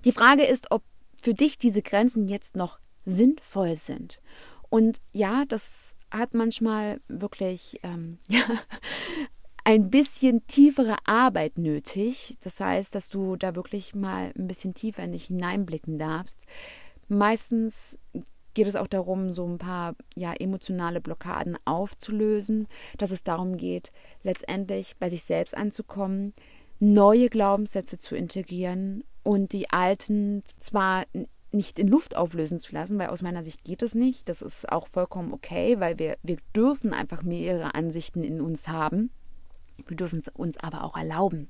[0.05, 0.83] Die Frage ist, ob
[1.21, 4.21] für dich diese Grenzen jetzt noch sinnvoll sind.
[4.69, 8.43] Und ja, das hat manchmal wirklich ähm, ja,
[9.65, 12.37] ein bisschen tiefere Arbeit nötig.
[12.43, 16.43] Das heißt, dass du da wirklich mal ein bisschen tiefer in dich hineinblicken darfst.
[17.09, 17.99] Meistens
[18.55, 23.93] geht es auch darum, so ein paar ja, emotionale Blockaden aufzulösen, dass es darum geht,
[24.23, 26.33] letztendlich bei sich selbst anzukommen,
[26.79, 31.05] neue Glaubenssätze zu integrieren und die alten zwar
[31.53, 34.29] nicht in Luft auflösen zu lassen, weil aus meiner Sicht geht es nicht.
[34.29, 39.11] Das ist auch vollkommen okay, weil wir, wir dürfen einfach mehrere Ansichten in uns haben.
[39.87, 41.49] Wir dürfen es uns aber auch erlauben.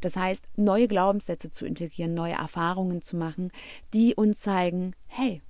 [0.00, 3.50] Das heißt, neue Glaubenssätze zu integrieren, neue Erfahrungen zu machen,
[3.92, 5.42] die uns zeigen, hey,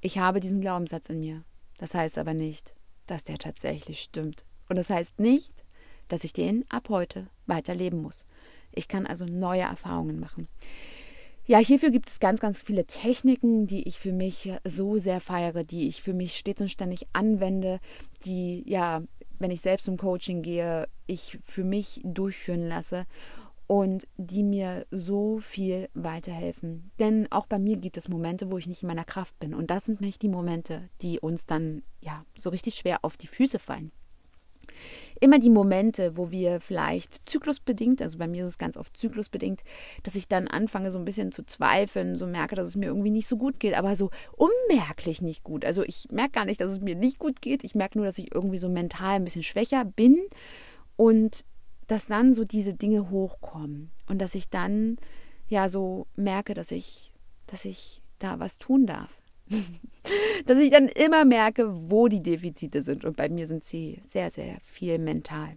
[0.00, 1.44] ich habe diesen Glaubenssatz in mir.
[1.78, 2.74] Das heißt aber nicht,
[3.06, 4.44] dass der tatsächlich stimmt.
[4.68, 5.64] Und das heißt nicht,
[6.08, 8.26] dass ich den ab heute weiterleben muss.
[8.72, 10.48] Ich kann also neue Erfahrungen machen.
[11.50, 15.64] Ja, hierfür gibt es ganz, ganz viele Techniken, die ich für mich so sehr feiere,
[15.64, 17.80] die ich für mich stets und ständig anwende,
[18.24, 19.02] die, ja,
[19.40, 23.04] wenn ich selbst zum Coaching gehe, ich für mich durchführen lasse
[23.66, 26.92] und die mir so viel weiterhelfen.
[27.00, 29.52] Denn auch bei mir gibt es Momente, wo ich nicht in meiner Kraft bin.
[29.52, 33.26] Und das sind nicht die Momente, die uns dann ja so richtig schwer auf die
[33.26, 33.90] Füße fallen
[35.20, 39.60] immer die Momente, wo wir vielleicht zyklusbedingt, also bei mir ist es ganz oft zyklusbedingt,
[40.02, 43.10] dass ich dann anfange so ein bisschen zu zweifeln, so merke, dass es mir irgendwie
[43.10, 45.64] nicht so gut geht, aber so unmerklich nicht gut.
[45.64, 48.18] Also ich merke gar nicht, dass es mir nicht gut geht, ich merke nur, dass
[48.18, 50.18] ich irgendwie so mental ein bisschen schwächer bin
[50.96, 51.44] und
[51.86, 54.96] dass dann so diese Dinge hochkommen und dass ich dann
[55.48, 57.12] ja so merke, dass ich,
[57.46, 59.19] dass ich da was tun darf.
[60.46, 63.04] dass ich dann immer merke, wo die Defizite sind.
[63.04, 65.56] Und bei mir sind sie sehr, sehr viel mental.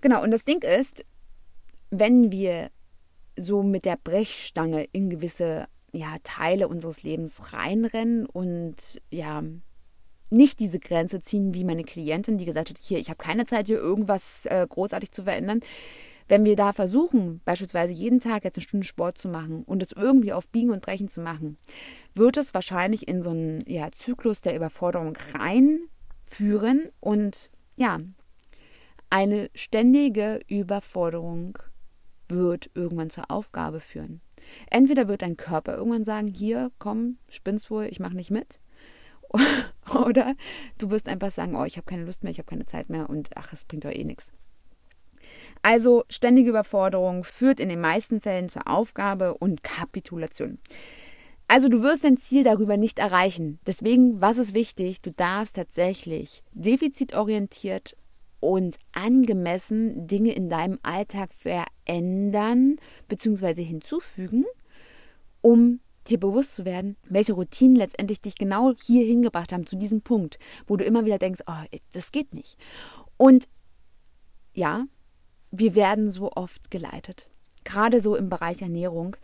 [0.00, 1.04] Genau, und das Ding ist,
[1.90, 2.70] wenn wir
[3.36, 9.42] so mit der Brechstange in gewisse ja, Teile unseres Lebens reinrennen und ja,
[10.30, 13.66] nicht diese Grenze ziehen wie meine Klientin, die gesagt hat, hier, ich habe keine Zeit,
[13.66, 15.60] hier irgendwas äh, großartig zu verändern,
[16.28, 19.92] wenn wir da versuchen, beispielsweise jeden Tag jetzt eine Stunde Sport zu machen und es
[19.92, 21.56] irgendwie auf Biegen und Brechen zu machen,
[22.14, 28.00] wird es wahrscheinlich in so einen ja, Zyklus der Überforderung reinführen und ja,
[29.10, 31.58] eine ständige Überforderung
[32.28, 34.20] wird irgendwann zur Aufgabe führen.
[34.70, 38.60] Entweder wird dein Körper irgendwann sagen, hier, komm, spinnst wohl, ich mache nicht mit.
[39.94, 40.34] Oder
[40.78, 43.08] du wirst einfach sagen, oh, ich habe keine Lust mehr, ich habe keine Zeit mehr
[43.08, 44.32] und ach, es bringt doch eh nichts.
[45.66, 50.60] Also ständige Überforderung führt in den meisten Fällen zur Aufgabe und Kapitulation.
[51.48, 53.58] Also du wirst dein Ziel darüber nicht erreichen.
[53.66, 55.00] Deswegen, was ist wichtig?
[55.00, 57.96] Du darfst tatsächlich defizitorientiert
[58.38, 62.76] und angemessen Dinge in deinem Alltag verändern
[63.08, 63.64] bzw.
[63.64, 64.44] hinzufügen,
[65.40, 70.02] um dir bewusst zu werden, welche Routinen letztendlich dich genau hier hingebracht haben, zu diesem
[70.02, 72.56] Punkt, wo du immer wieder denkst, oh, das geht nicht.
[73.16, 73.48] Und
[74.54, 74.86] ja,
[75.58, 77.26] wir werden so oft geleitet.
[77.64, 79.16] Gerade so im Bereich Ernährung.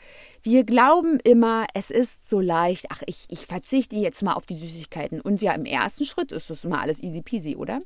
[0.42, 4.56] Wir glauben immer, es ist so leicht, ach, ich, ich verzichte jetzt mal auf die
[4.56, 5.20] Süßigkeiten.
[5.20, 7.82] Und ja, im ersten Schritt ist das immer alles easy peasy, oder?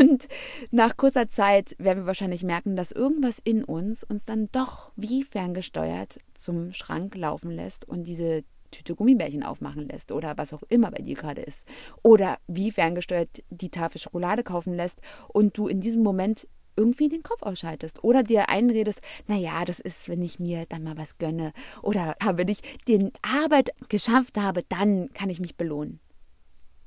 [0.00, 0.26] Und
[0.72, 5.22] nach kurzer Zeit werden wir wahrscheinlich merken, dass irgendwas in uns uns dann doch wie
[5.22, 8.42] ferngesteuert zum Schrank laufen lässt und diese
[8.72, 11.66] Tüte Gummibärchen aufmachen lässt oder was auch immer bei dir gerade ist.
[12.02, 16.46] Oder wie ferngesteuert die Tafel Schokolade kaufen lässt und du in diesem Moment
[16.76, 20.96] irgendwie den Kopf ausschaltest oder dir einredest, naja, das ist, wenn ich mir dann mal
[20.96, 21.52] was gönne
[21.82, 26.00] oder wenn ich die Arbeit geschafft habe, dann kann ich mich belohnen.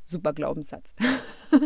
[0.06, 0.93] Super Glaubenssatz.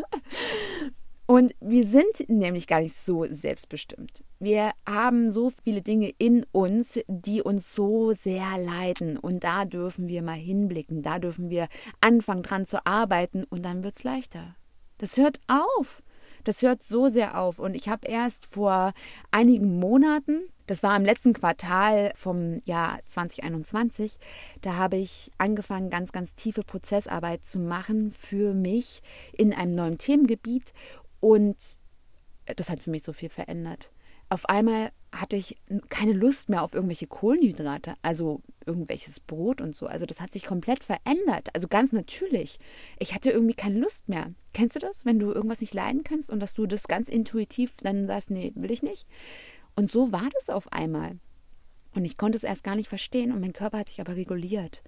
[1.30, 4.23] Und wir sind nämlich gar nicht so selbstbestimmt.
[4.39, 9.17] Wir haben so viele Dinge in uns, die uns so sehr leiden.
[9.17, 11.01] Und da dürfen wir mal hinblicken.
[11.01, 11.67] Da dürfen wir
[11.99, 14.56] anfangen dran zu arbeiten und dann wird es leichter.
[14.99, 16.01] Das hört auf.
[16.47, 17.60] Das hört so sehr auf.
[17.60, 18.93] Und ich habe erst vor
[19.31, 24.17] einigen Monaten, das war im letzten Quartal vom Jahr 2021,
[24.62, 29.01] da habe ich angefangen, ganz, ganz tiefe Prozessarbeit zu machen für mich
[29.33, 30.71] in einem neuen Themengebiet.
[31.19, 31.57] Und
[32.45, 33.91] das hat für mich so viel verändert.
[34.29, 35.58] Auf einmal hatte ich
[35.89, 39.88] keine Lust mehr auf irgendwelche Kohlenhydrate, also irgendwelches Brot und so.
[39.88, 42.60] Also das hat sich komplett verändert, also ganz natürlich.
[42.99, 44.30] Ich hatte irgendwie keine Lust mehr.
[44.53, 47.77] Kennst du das, wenn du irgendwas nicht leiden kannst und dass du das ganz intuitiv
[47.82, 49.08] dann sagst, nee, will ich nicht?
[49.75, 51.19] Und so war das auf einmal.
[51.95, 54.84] Und ich konnte es erst gar nicht verstehen und mein Körper hat sich aber reguliert.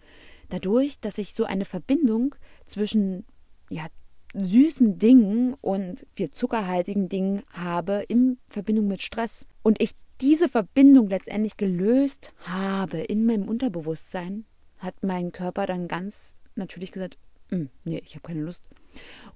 [0.49, 3.25] Dadurch, dass ich so eine Verbindung zwischen
[3.69, 3.87] ja,
[4.33, 9.47] süßen Dingen und wir zuckerhaltigen Dingen habe in Verbindung mit Stress.
[9.63, 14.45] Und ich diese Verbindung letztendlich gelöst habe in meinem Unterbewusstsein,
[14.77, 17.17] hat mein Körper dann ganz natürlich gesagt,
[17.49, 18.65] hm, nee, ich habe keine Lust.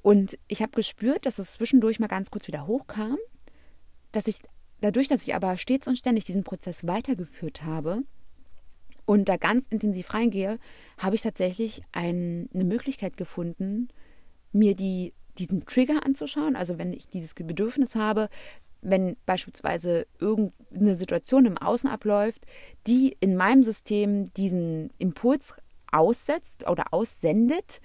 [0.02, 3.18] Und ich habe gespürt, dass es zwischendurch mal ganz kurz wieder hochkam,
[4.12, 4.40] dass ich
[4.82, 8.04] dadurch, dass ich aber stets und ständig diesen Prozess weitergeführt habe
[9.06, 10.60] und da ganz intensiv reingehe,
[10.98, 13.90] habe ich tatsächlich ein, eine Möglichkeit gefunden,
[14.52, 16.56] mir die, diesen Trigger anzuschauen.
[16.56, 18.30] Also wenn ich dieses Bedürfnis habe,
[18.84, 22.46] wenn beispielsweise irgendeine Situation im Außen abläuft,
[22.88, 25.54] die in meinem System diesen Impuls
[25.92, 27.82] aussetzt oder aussendet,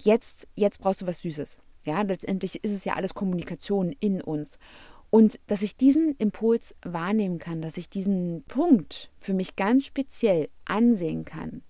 [0.00, 1.58] jetzt, jetzt brauchst du was Süßes.
[1.84, 4.58] Ja, letztendlich ist es ja alles Kommunikation in uns.
[5.10, 10.48] Und dass ich diesen Impuls wahrnehmen kann, dass ich diesen Punkt für mich ganz speziell
[10.64, 11.62] ansehen kann,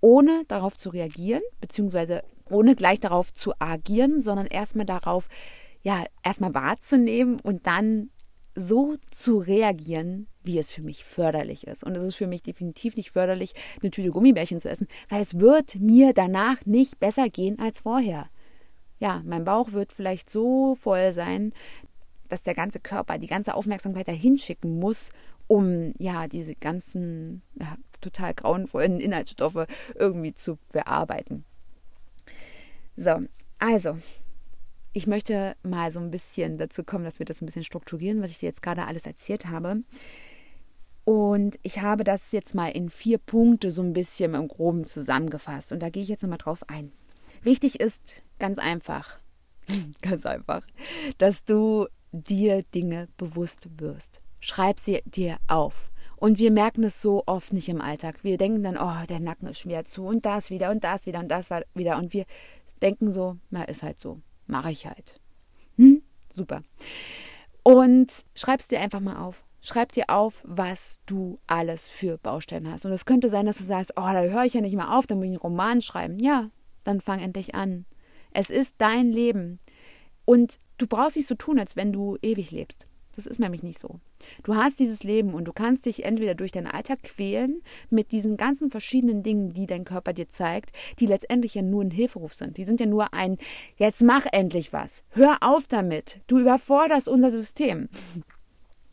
[0.00, 5.28] ohne darauf zu reagieren, beziehungsweise ohne gleich darauf zu agieren, sondern erstmal darauf,
[5.82, 8.10] ja, erstmal wahrzunehmen und dann
[8.54, 11.84] so zu reagieren, wie es für mich förderlich ist.
[11.84, 15.38] Und es ist für mich definitiv nicht förderlich, eine Tüte Gummibärchen zu essen, weil es
[15.38, 18.28] wird mir danach nicht besser gehen als vorher.
[18.98, 21.52] Ja, mein Bauch wird vielleicht so voll sein,
[22.28, 25.10] dass der ganze Körper die ganze Aufmerksamkeit dahin schicken muss,
[25.46, 31.44] um ja diese ganzen ja, total grauenvollen Inhaltsstoffe irgendwie zu verarbeiten.
[32.96, 33.22] So,
[33.58, 33.96] also,
[34.92, 38.30] ich möchte mal so ein bisschen dazu kommen, dass wir das ein bisschen strukturieren, was
[38.30, 39.82] ich dir jetzt gerade alles erzählt habe.
[41.04, 45.72] Und ich habe das jetzt mal in vier Punkte so ein bisschen im Groben zusammengefasst.
[45.72, 46.92] Und da gehe ich jetzt nochmal drauf ein.
[47.42, 49.18] Wichtig ist ganz einfach,
[50.02, 50.62] ganz einfach,
[51.18, 54.20] dass du dir Dinge bewusst wirst.
[54.40, 55.90] Schreib sie dir auf.
[56.16, 58.22] Und wir merken es so oft nicht im Alltag.
[58.22, 61.20] Wir denken dann, oh, der Nacken ist schwer zu und das wieder und das wieder
[61.20, 61.96] und das wieder.
[61.96, 62.26] Und wir
[62.82, 64.20] denken so, na, ist halt so.
[64.50, 65.20] Mache ich halt.
[65.76, 66.02] Hm?
[66.34, 66.62] Super.
[67.62, 69.44] Und schreib es dir einfach mal auf.
[69.62, 72.86] Schreib dir auf, was du alles für Baustellen hast.
[72.86, 75.06] Und es könnte sein, dass du sagst, oh, da höre ich ja nicht mehr auf,
[75.06, 76.18] dann muss ich einen Roman schreiben.
[76.18, 76.50] Ja,
[76.82, 77.84] dann fang endlich an.
[78.32, 79.60] Es ist dein Leben.
[80.24, 82.86] Und du brauchst nicht so tun, als wenn du ewig lebst.
[83.20, 84.00] Das ist nämlich nicht so.
[84.44, 88.38] Du hast dieses Leben und du kannst dich entweder durch deinen Alltag quälen mit diesen
[88.38, 92.56] ganzen verschiedenen Dingen, die dein Körper dir zeigt, die letztendlich ja nur ein Hilferuf sind.
[92.56, 93.36] Die sind ja nur ein,
[93.76, 95.04] jetzt mach endlich was.
[95.10, 96.20] Hör auf damit.
[96.28, 97.90] Du überforderst unser System.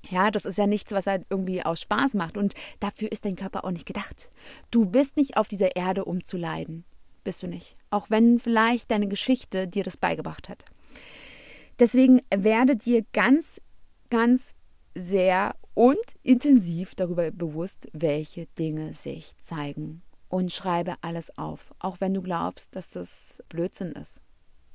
[0.10, 2.36] Ja, das ist ja nichts, was halt irgendwie aus Spaß macht.
[2.36, 4.30] Und dafür ist dein Körper auch nicht gedacht.
[4.72, 6.84] Du bist nicht auf dieser Erde, um zu leiden.
[7.24, 7.78] Bist du nicht.
[7.92, 10.66] Auch wenn vielleicht deine Geschichte dir das beigebracht hat.
[11.80, 13.62] Deswegen werde dir ganz,
[14.10, 14.54] ganz
[14.96, 20.02] sehr und intensiv darüber bewusst, welche Dinge sich zeigen.
[20.30, 24.20] Und schreibe alles auf, auch wenn du glaubst, dass das Blödsinn ist.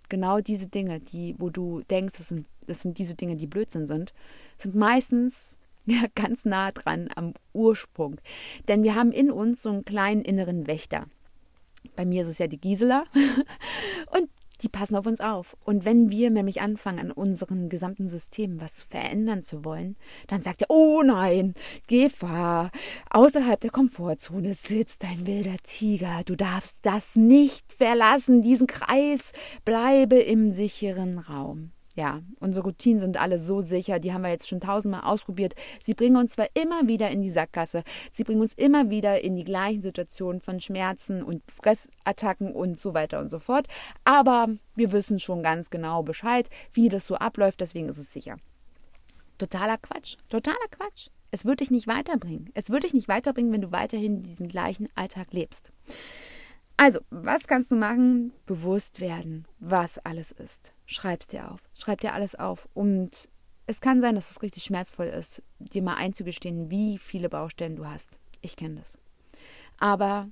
[0.09, 3.87] Genau diese Dinge, die, wo du denkst, das sind, das sind diese Dinge, die Blödsinn
[3.87, 4.15] sind,
[4.57, 8.21] sind meistens ja, ganz nah dran am Ursprung.
[8.69, 11.07] Denn wir haben in uns so einen kleinen inneren Wächter.
[11.97, 13.05] Bei mir ist es ja die Gisela.
[14.17, 14.29] Und
[14.63, 15.57] die passen auf uns auf.
[15.65, 19.97] Und wenn wir nämlich anfangen, an unserem gesamten System was verändern zu wollen,
[20.29, 21.55] dann sagt er, oh nein,
[21.89, 22.71] Gefahr,
[23.11, 29.33] außerhalb der Komfortzone sitzt ein wilder Tiger, du darfst das nicht verlassen, diesen Kreis,
[29.65, 31.73] bleibe im sicheren Raum.
[31.95, 35.55] Ja, unsere Routinen sind alle so sicher, die haben wir jetzt schon tausendmal ausprobiert.
[35.81, 39.37] Sie bringen uns zwar immer wieder in die Sackgasse, sie bringen uns immer wieder in
[39.37, 43.67] die gleichen Situationen von Schmerzen und Fressattacken und so weiter und so fort,
[44.05, 48.37] aber wir wissen schon ganz genau Bescheid, wie das so abläuft, deswegen ist es sicher.
[49.37, 51.09] Totaler Quatsch, totaler Quatsch.
[51.31, 52.51] Es wird dich nicht weiterbringen.
[52.55, 55.73] Es wird dich nicht weiterbringen, wenn du weiterhin diesen gleichen Alltag lebst.
[56.77, 58.33] Also, was kannst du machen?
[58.47, 60.73] Bewusst werden, was alles ist.
[60.87, 61.61] Schreib's dir auf.
[61.79, 62.69] Schreib dir alles auf.
[62.75, 63.29] Und
[63.67, 67.87] es kann sein, dass es richtig schmerzvoll ist, dir mal einzugestehen, wie viele Baustellen du
[67.87, 68.19] hast.
[68.41, 68.99] Ich kenne das.
[69.79, 70.29] Aber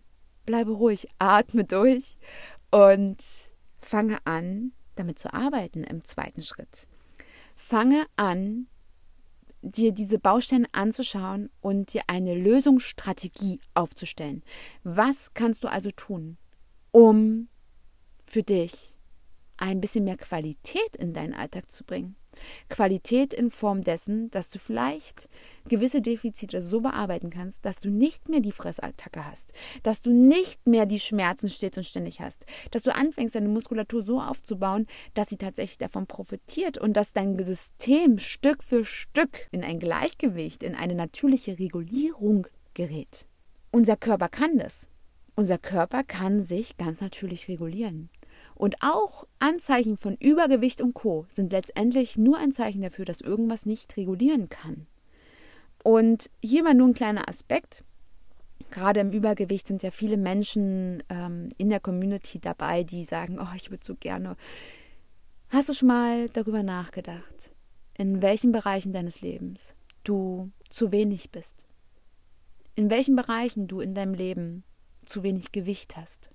[0.47, 2.17] bleibe ruhig, atme durch
[2.71, 3.23] und
[3.79, 6.89] fange an, damit zu arbeiten im zweiten Schritt.
[7.55, 8.67] Fange an,
[9.63, 14.43] dir diese Baustellen anzuschauen und dir eine Lösungsstrategie aufzustellen.
[14.83, 16.39] Was kannst du also tun,
[16.93, 17.49] um
[18.27, 18.99] für dich
[19.57, 22.17] ein bisschen mehr Qualität in deinen Alltag zu bringen?
[22.69, 25.29] Qualität in Form dessen, dass du vielleicht
[25.69, 30.67] gewisse Defizite so bearbeiten kannst, dass du nicht mehr die Fressattacke hast, dass du nicht
[30.67, 35.29] mehr die Schmerzen stets und ständig hast, dass du anfängst, deine Muskulatur so aufzubauen, dass
[35.29, 40.75] sie tatsächlich davon profitiert und dass dein System Stück für Stück in ein Gleichgewicht, in
[40.75, 43.27] eine natürliche Regulierung gerät.
[43.71, 44.89] Unser Körper kann das.
[45.37, 48.11] Unser Körper kann sich ganz natürlich regulieren.
[48.61, 53.65] Und auch Anzeichen von Übergewicht und Co sind letztendlich nur ein Zeichen dafür, dass irgendwas
[53.65, 54.87] nicht regulieren kann.
[55.83, 57.85] Und hier mal nur ein kleiner Aspekt.
[58.71, 63.49] Gerade im Übergewicht sind ja viele Menschen ähm, in der Community dabei, die sagen, oh,
[63.57, 64.37] ich würde so gerne.
[65.49, 67.53] Hast du schon mal darüber nachgedacht,
[67.97, 71.67] in welchen Bereichen deines Lebens du zu wenig bist?
[72.75, 74.65] In welchen Bereichen du in deinem Leben
[75.07, 76.31] zu wenig Gewicht hast?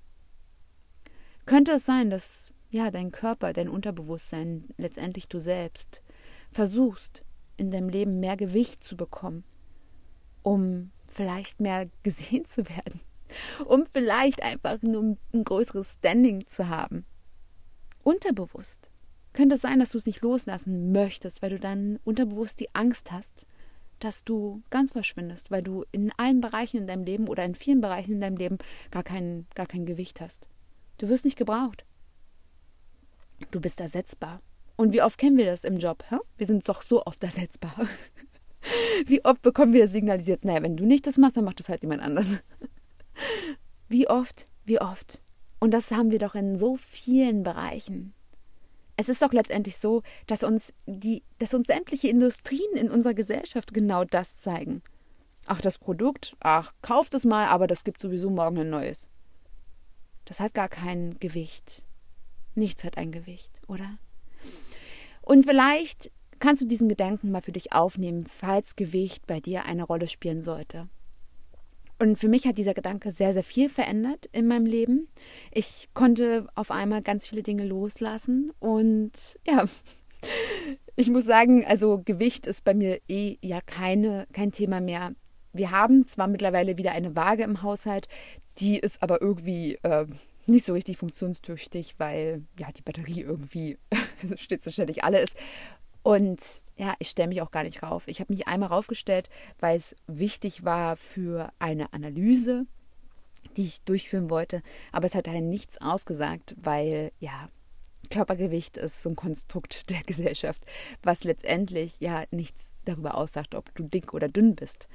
[1.45, 6.01] Könnte es sein, dass ja dein Körper, dein Unterbewusstsein, letztendlich du selbst,
[6.51, 7.23] versuchst
[7.57, 9.43] in deinem Leben mehr Gewicht zu bekommen,
[10.41, 13.01] um vielleicht mehr gesehen zu werden,
[13.65, 17.05] um vielleicht einfach nur ein größeres Standing zu haben.
[18.03, 18.89] Unterbewusst.
[19.33, 23.11] Könnte es sein, dass du es nicht loslassen möchtest, weil du dann unterbewusst die Angst
[23.11, 23.45] hast,
[23.99, 27.81] dass du ganz verschwindest, weil du in allen Bereichen in deinem Leben oder in vielen
[27.81, 28.57] Bereichen in deinem Leben
[28.91, 30.47] gar kein, gar kein Gewicht hast.
[30.97, 31.85] Du wirst nicht gebraucht.
[33.51, 34.41] Du bist ersetzbar.
[34.75, 36.03] Und wie oft kennen wir das im Job?
[36.09, 36.17] Hä?
[36.37, 37.75] Wir sind doch so oft ersetzbar.
[39.05, 41.83] Wie oft bekommen wir signalisiert, naja, wenn du nicht das machst, dann macht das halt
[41.83, 42.39] jemand anders.
[43.87, 45.21] Wie oft, wie oft.
[45.59, 48.13] Und das haben wir doch in so vielen Bereichen.
[48.97, 53.73] Es ist doch letztendlich so, dass uns die, dass uns sämtliche Industrien in unserer Gesellschaft
[53.73, 54.81] genau das zeigen.
[55.45, 59.09] Ach, das Produkt, ach, kauft es mal, aber das gibt sowieso morgen ein neues.
[60.25, 61.85] Das hat gar kein Gewicht.
[62.55, 63.97] Nichts hat ein Gewicht, oder?
[65.21, 69.83] Und vielleicht kannst du diesen Gedanken mal für dich aufnehmen, falls Gewicht bei dir eine
[69.83, 70.87] Rolle spielen sollte.
[71.97, 75.07] Und für mich hat dieser Gedanke sehr, sehr viel verändert in meinem Leben.
[75.51, 79.63] Ich konnte auf einmal ganz viele Dinge loslassen und ja,
[80.97, 85.13] ich muss sagen, also Gewicht ist bei mir eh ja keine, kein Thema mehr.
[85.53, 88.09] Wir haben zwar mittlerweile wieder eine Waage im Haushalt,
[88.59, 90.05] die ist aber irgendwie äh,
[90.45, 93.77] nicht so richtig funktionstüchtig, weil ja die Batterie irgendwie
[94.35, 95.35] steht so ständig alle ist.
[96.03, 98.03] Und ja, ich stelle mich auch gar nicht rauf.
[98.07, 102.67] Ich habe mich einmal raufgestellt, weil es wichtig war für eine Analyse,
[103.57, 104.61] die ich durchführen wollte.
[104.91, 107.49] Aber es hat halt nichts ausgesagt, weil ja,
[108.09, 110.61] Körpergewicht ist so ein Konstrukt der Gesellschaft,
[111.01, 114.87] was letztendlich ja nichts darüber aussagt, ob du dick oder dünn bist.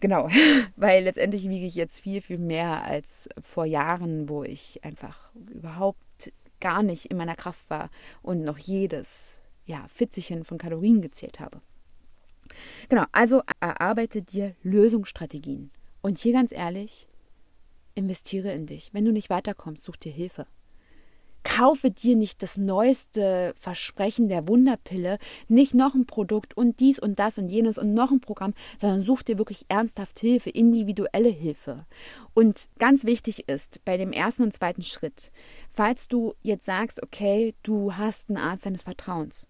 [0.00, 0.28] Genau,
[0.76, 6.32] weil letztendlich wiege ich jetzt viel, viel mehr als vor Jahren, wo ich einfach überhaupt
[6.60, 7.90] gar nicht in meiner Kraft war
[8.22, 11.60] und noch jedes ja, Fitzelchen von Kalorien gezählt habe.
[12.88, 15.70] Genau, also erarbeite dir Lösungsstrategien.
[16.02, 17.08] Und hier ganz ehrlich,
[17.94, 18.90] investiere in dich.
[18.92, 20.46] Wenn du nicht weiterkommst, such dir Hilfe.
[21.42, 27.18] Kaufe dir nicht das neueste Versprechen der Wunderpille, nicht noch ein Produkt und dies und
[27.18, 31.86] das und jenes und noch ein Programm, sondern such dir wirklich ernsthaft Hilfe, individuelle Hilfe.
[32.34, 35.32] Und ganz wichtig ist bei dem ersten und zweiten Schritt,
[35.70, 39.48] falls du jetzt sagst, okay, du hast einen Arzt deines Vertrauens,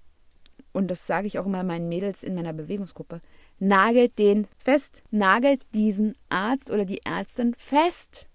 [0.72, 3.20] und das sage ich auch immer meinen Mädels in meiner Bewegungsgruppe,
[3.58, 8.29] nagelt den fest, nagelt diesen Arzt oder die Ärztin fest.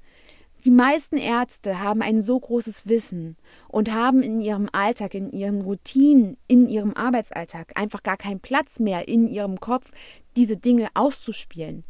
[0.65, 5.61] Die meisten Ärzte haben ein so großes Wissen und haben in ihrem Alltag, in ihren
[5.61, 9.91] Routinen, in ihrem Arbeitsalltag einfach gar keinen Platz mehr in ihrem Kopf,
[10.35, 11.83] diese Dinge auszuspielen.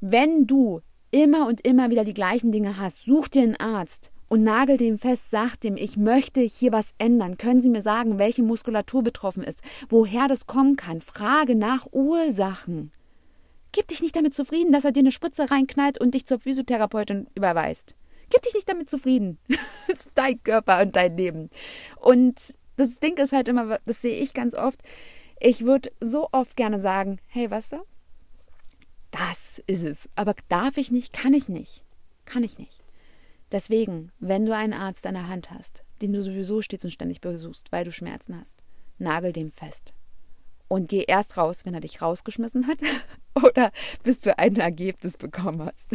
[0.00, 0.80] Wenn du
[1.12, 4.98] immer und immer wieder die gleichen Dinge hast, such dir einen Arzt und nagel dem
[4.98, 7.38] fest, sag dem, ich möchte hier was ändern.
[7.38, 11.00] Können Sie mir sagen, welche Muskulatur betroffen ist, woher das kommen kann?
[11.00, 12.90] Frage nach Ursachen.
[13.72, 17.28] Gib dich nicht damit zufrieden, dass er dir eine Spritze reinknallt und dich zur Physiotherapeutin
[17.34, 17.96] überweist.
[18.30, 19.38] Gib dich nicht damit zufrieden.
[19.88, 21.50] das ist dein Körper und dein Leben.
[21.96, 24.80] Und das Ding ist halt immer, das sehe ich ganz oft.
[25.38, 27.78] Ich würde so oft gerne sagen, hey, weißt du,
[29.10, 30.08] das ist es.
[30.14, 31.84] Aber darf ich nicht, kann ich nicht.
[32.24, 32.84] Kann ich nicht.
[33.52, 37.20] Deswegen, wenn du einen Arzt an der Hand hast, den du sowieso stets und ständig
[37.20, 38.62] besuchst, weil du Schmerzen hast,
[38.98, 39.94] nagel dem fest.
[40.70, 42.78] Und geh erst raus, wenn er dich rausgeschmissen hat
[43.34, 43.72] oder
[44.04, 45.88] bis du ein Ergebnis bekommen hast.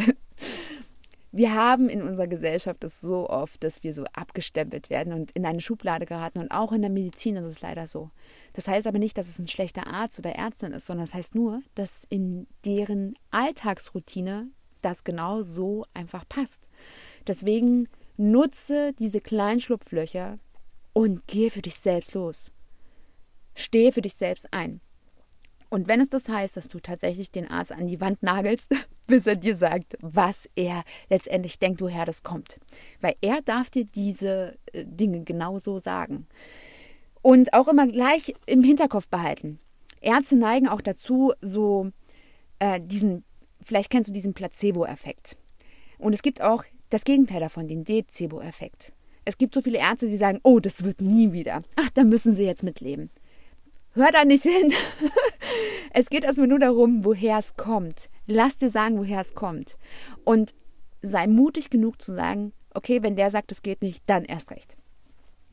[1.32, 5.46] Wir haben in unserer Gesellschaft es so oft, dass wir so abgestempelt werden und in
[5.46, 6.40] eine Schublade geraten.
[6.40, 8.12] Und auch in der Medizin ist es leider so.
[8.52, 11.36] Das heißt aber nicht, dass es ein schlechter Arzt oder Ärztin ist, sondern das heißt
[11.36, 14.48] nur, dass in deren Alltagsroutine
[14.82, 16.70] das genau so einfach passt.
[17.28, 20.38] Deswegen nutze diese kleinen Schlupflöcher
[20.92, 22.52] und gehe für dich selbst los.
[23.56, 24.82] Stehe für dich selbst ein.
[25.70, 28.72] Und wenn es das heißt, dass du tatsächlich den Arzt an die Wand nagelst,
[29.08, 32.60] bis er dir sagt, was er letztendlich denkt, woher das kommt.
[33.02, 36.28] Weil er darf dir diese äh, Dinge genauso sagen.
[37.22, 39.60] Und auch immer gleich im Hinterkopf behalten.
[40.00, 41.90] Ärzte neigen auch dazu, so
[42.60, 43.24] äh, diesen,
[43.62, 45.36] vielleicht kennst du diesen Placebo-Effekt.
[45.98, 48.94] Und es gibt auch das Gegenteil davon, den Dezebo-Effekt.
[49.26, 51.64] Es gibt so viele Ärzte, die sagen, oh, das wird nie wieder.
[51.76, 53.10] Ach, da müssen sie jetzt mitleben.
[53.96, 54.74] Hör da nicht hin.
[55.92, 58.10] es geht erstmal nur darum, woher es kommt.
[58.28, 59.78] Lass dir sagen, woher es kommt.
[60.26, 60.54] Und
[61.02, 64.76] sei mutig genug zu sagen, okay, wenn der sagt, es geht nicht, dann erst recht.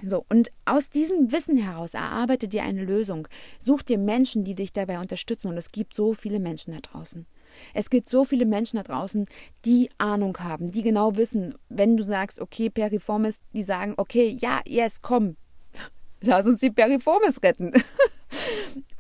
[0.03, 3.29] So, und aus diesem Wissen heraus erarbeite dir eine Lösung.
[3.61, 5.47] Such dir Menschen, die dich dabei unterstützen.
[5.47, 7.27] Und es gibt so viele Menschen da draußen.
[7.75, 9.27] Es gibt so viele Menschen da draußen,
[9.65, 14.63] die Ahnung haben, die genau wissen, wenn du sagst, okay, Periformis, die sagen, okay, ja,
[14.67, 15.37] yes, komm,
[16.21, 17.73] lass uns die Periformis retten.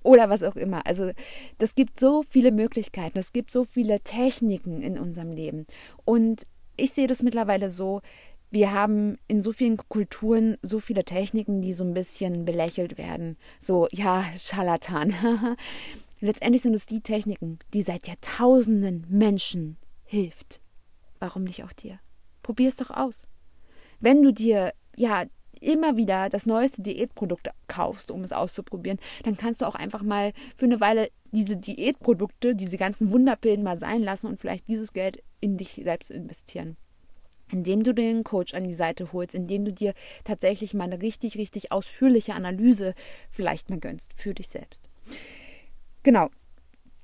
[0.02, 0.86] Oder was auch immer.
[0.86, 1.12] Also,
[1.58, 5.66] das gibt so viele Möglichkeiten, es gibt so viele Techniken in unserem Leben.
[6.04, 6.44] Und
[6.76, 8.00] ich sehe das mittlerweile so,
[8.50, 13.38] wir haben in so vielen Kulturen so viele Techniken, die so ein bisschen belächelt werden.
[13.58, 15.14] So, ja, Scharlatan.
[16.20, 20.60] Letztendlich sind es die Techniken, die seit Jahrtausenden Menschen hilft.
[21.18, 21.98] Warum nicht auch dir?
[22.42, 23.26] Probier es doch aus.
[24.00, 25.24] Wenn du dir, ja,
[25.62, 30.32] immer wieder das neueste Diätprodukt kaufst, um es auszuprobieren, dann kannst du auch einfach mal
[30.56, 35.22] für eine Weile diese Diätprodukte, diese ganzen Wunderpillen mal sein lassen und vielleicht dieses Geld
[35.40, 36.76] in dich selbst investieren
[37.52, 39.94] indem du den Coach an die Seite holst, indem du dir
[40.24, 42.94] tatsächlich mal eine richtig, richtig ausführliche Analyse
[43.30, 44.88] vielleicht mal gönnst für dich selbst.
[46.02, 46.30] Genau.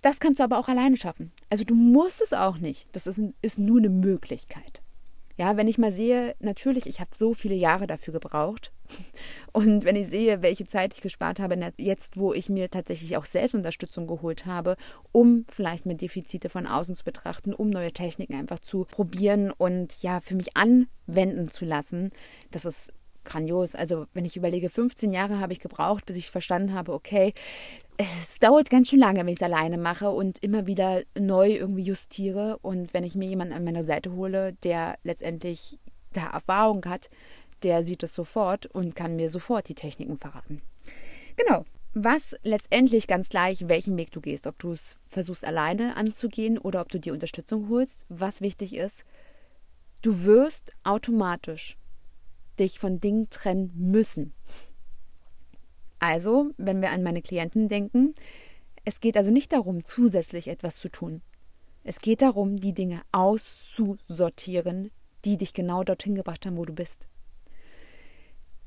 [0.01, 1.33] Das kannst du aber auch alleine schaffen.
[1.51, 2.87] Also du musst es auch nicht.
[2.93, 4.81] Das ist, ist nur eine Möglichkeit.
[5.39, 8.73] Ja, wenn ich mal sehe, natürlich, ich habe so viele Jahre dafür gebraucht.
[9.53, 13.25] Und wenn ich sehe, welche Zeit ich gespart habe, jetzt, wo ich mir tatsächlich auch
[13.25, 14.77] Selbstunterstützung geholt habe,
[15.13, 20.03] um vielleicht mir Defizite von außen zu betrachten, um neue Techniken einfach zu probieren und
[20.03, 22.11] ja, für mich anwenden zu lassen,
[22.51, 22.93] das ist
[23.25, 23.75] grandios.
[23.75, 27.35] Also wenn ich überlege, 15 Jahre habe ich gebraucht, bis ich verstanden habe, okay,
[27.99, 31.83] es dauert ganz schön lange, wenn ich es alleine mache und immer wieder neu irgendwie
[31.83, 32.59] justiere.
[32.63, 35.79] Und wenn ich mir jemanden an meiner Seite hole, der letztendlich
[36.13, 37.11] da Erfahrung hat,
[37.63, 40.63] der sieht es sofort und kann mir sofort die Techniken verraten.
[41.37, 41.65] Genau.
[41.95, 46.81] Was letztendlich ganz gleich, welchen Weg du gehst, ob du es versuchst alleine anzugehen oder
[46.81, 49.05] ob du dir Unterstützung holst, was wichtig ist,
[50.03, 51.77] du wirst automatisch
[52.59, 54.35] dich von Dingen trennen müssen.
[55.99, 58.15] Also, wenn wir an meine Klienten denken,
[58.85, 61.23] es geht also nicht darum, zusätzlich etwas zu tun.
[61.85, 64.91] Es geht darum, die Dinge auszusortieren,
[65.25, 67.09] die dich genau dorthin gebracht haben, wo du bist.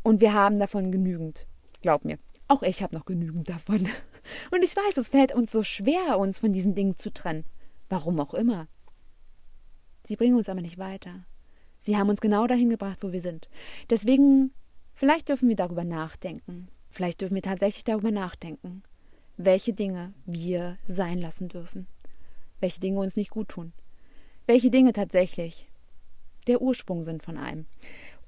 [0.03, 1.47] Und wir haben davon genügend.
[1.81, 2.17] Glaub mir,
[2.47, 3.77] auch ich habe noch genügend davon.
[4.51, 7.45] Und ich weiß, es fällt uns so schwer, uns von diesen Dingen zu trennen.
[7.89, 8.67] Warum auch immer.
[10.03, 11.25] Sie bringen uns aber nicht weiter.
[11.83, 13.49] Sie haben uns genau dahin gebracht, wo wir sind.
[13.89, 14.53] Deswegen,
[14.93, 16.67] vielleicht dürfen wir darüber nachdenken.
[16.91, 18.83] Vielleicht dürfen wir tatsächlich darüber nachdenken,
[19.35, 21.87] welche Dinge wir sein lassen dürfen.
[22.59, 23.73] Welche Dinge uns nicht gut tun.
[24.45, 25.67] Welche Dinge tatsächlich
[26.45, 27.65] der Ursprung sind von einem.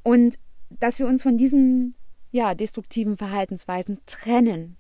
[0.01, 0.39] Und
[0.71, 1.93] dass wir uns von diesen
[2.31, 4.77] ja, destruktiven Verhaltensweisen trennen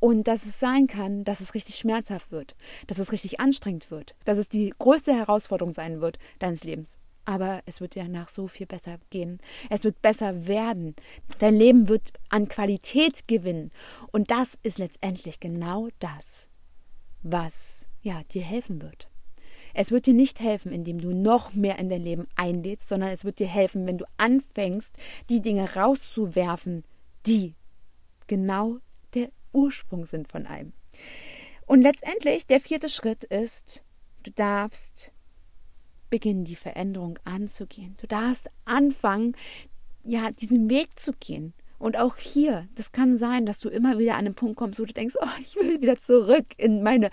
[0.00, 2.56] und dass es sein kann, dass es richtig schmerzhaft wird,
[2.86, 7.62] dass es richtig anstrengend wird, dass es die größte Herausforderung sein wird deines Lebens aber
[7.66, 9.38] es wird dir danach so viel besser gehen.
[9.70, 10.94] Es wird besser werden.
[11.38, 13.70] Dein Leben wird an Qualität gewinnen.
[14.12, 16.48] Und das ist letztendlich genau das,
[17.22, 19.08] was ja, dir helfen wird.
[19.72, 23.24] Es wird dir nicht helfen, indem du noch mehr in dein Leben einlädst, sondern es
[23.24, 24.94] wird dir helfen, wenn du anfängst,
[25.28, 26.84] die Dinge rauszuwerfen,
[27.26, 27.54] die
[28.28, 28.78] genau
[29.14, 30.72] der Ursprung sind von allem.
[31.66, 33.82] Und letztendlich, der vierte Schritt ist,
[34.22, 35.12] du darfst
[36.14, 37.96] beginnen, die Veränderung anzugehen.
[38.00, 39.34] Du darfst anfangen,
[40.04, 41.54] ja, diesen Weg zu gehen.
[41.80, 44.84] Und auch hier, das kann sein, dass du immer wieder an einen Punkt kommst, wo
[44.84, 47.10] du denkst, oh, ich will wieder zurück in meine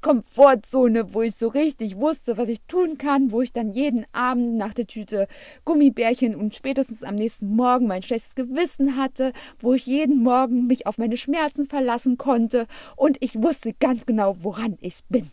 [0.00, 4.54] Komfortzone, wo ich so richtig wusste, was ich tun kann, wo ich dann jeden Abend
[4.54, 5.26] nach der Tüte
[5.64, 10.86] Gummibärchen und spätestens am nächsten Morgen mein schlechtes Gewissen hatte, wo ich jeden Morgen mich
[10.86, 15.32] auf meine Schmerzen verlassen konnte und ich wusste ganz genau, woran ich bin.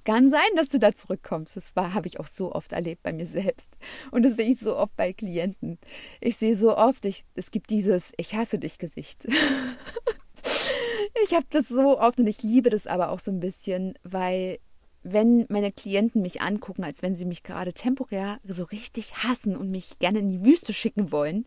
[0.00, 1.58] Es kann sein, dass du da zurückkommst.
[1.58, 3.76] Das habe ich auch so oft erlebt bei mir selbst.
[4.10, 5.78] Und das sehe ich so oft bei Klienten.
[6.22, 9.26] Ich sehe so oft, ich, es gibt dieses Ich hasse dich Gesicht.
[11.22, 14.58] ich habe das so oft und ich liebe das aber auch so ein bisschen, weil
[15.02, 19.70] wenn meine Klienten mich angucken, als wenn sie mich gerade temporär so richtig hassen und
[19.70, 21.44] mich gerne in die Wüste schicken wollen,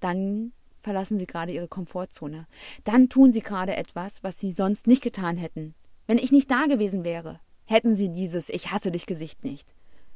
[0.00, 2.46] dann verlassen sie gerade ihre Komfortzone.
[2.84, 5.74] Dann tun sie gerade etwas, was sie sonst nicht getan hätten.
[6.06, 9.68] Wenn ich nicht da gewesen wäre, hätten sie dieses Ich hasse dich Gesicht nicht.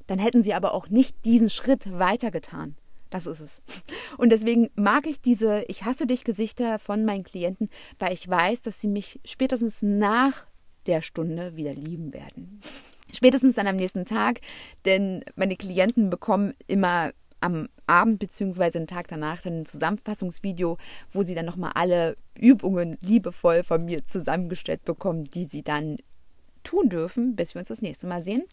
[0.07, 2.77] Dann hätten sie aber auch nicht diesen Schritt weitergetan.
[3.11, 3.63] Das ist es.
[4.17, 8.63] Und deswegen mag ich diese Ich hasse dich Gesichter von meinen Klienten, weil ich weiß,
[8.63, 10.47] dass sie mich spätestens nach
[10.87, 12.61] der Stunde wieder lieben werden.
[13.13, 14.41] Spätestens dann am nächsten Tag,
[14.85, 18.71] denn meine Klienten bekommen immer am Abend bzw.
[18.71, 20.77] den Tag danach dann ein Zusammenfassungsvideo,
[21.11, 25.97] wo sie dann nochmal alle Übungen liebevoll von mir zusammengestellt bekommen, die sie dann
[26.63, 28.45] tun dürfen, bis wir uns das nächste Mal sehen.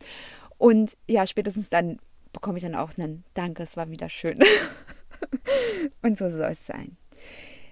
[0.58, 2.00] Und ja, spätestens dann
[2.34, 4.38] bekomme ich dann auch einen Danke, es war wieder schön.
[6.02, 6.98] Und so soll es sein.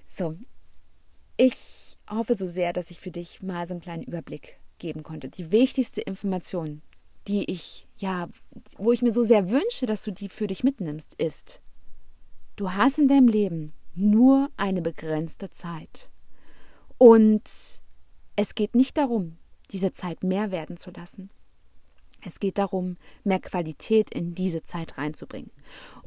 [0.08, 0.36] So,
[1.38, 5.30] ich hoffe so sehr, dass ich für dich mal so einen kleinen Überblick geben konnte.
[5.30, 6.82] Die wichtigste Information,
[7.28, 8.28] die ich, ja,
[8.78, 11.62] wo ich mir so sehr wünsche, dass du die für dich mitnimmst, ist,
[12.56, 16.10] du hast in deinem Leben nur eine begrenzte Zeit.
[16.98, 17.44] Und
[18.36, 19.38] es geht nicht darum,
[19.68, 21.30] diese Zeit mehr werden zu lassen.
[22.24, 25.52] Es geht darum, mehr Qualität in diese Zeit reinzubringen.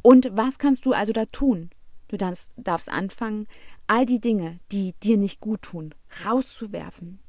[0.02, 1.70] Und was kannst du also da tun?
[2.08, 3.46] Du darfst anfangen,
[3.86, 5.94] all die Dinge, die dir nicht gut tun,
[6.24, 7.20] rauszuwerfen,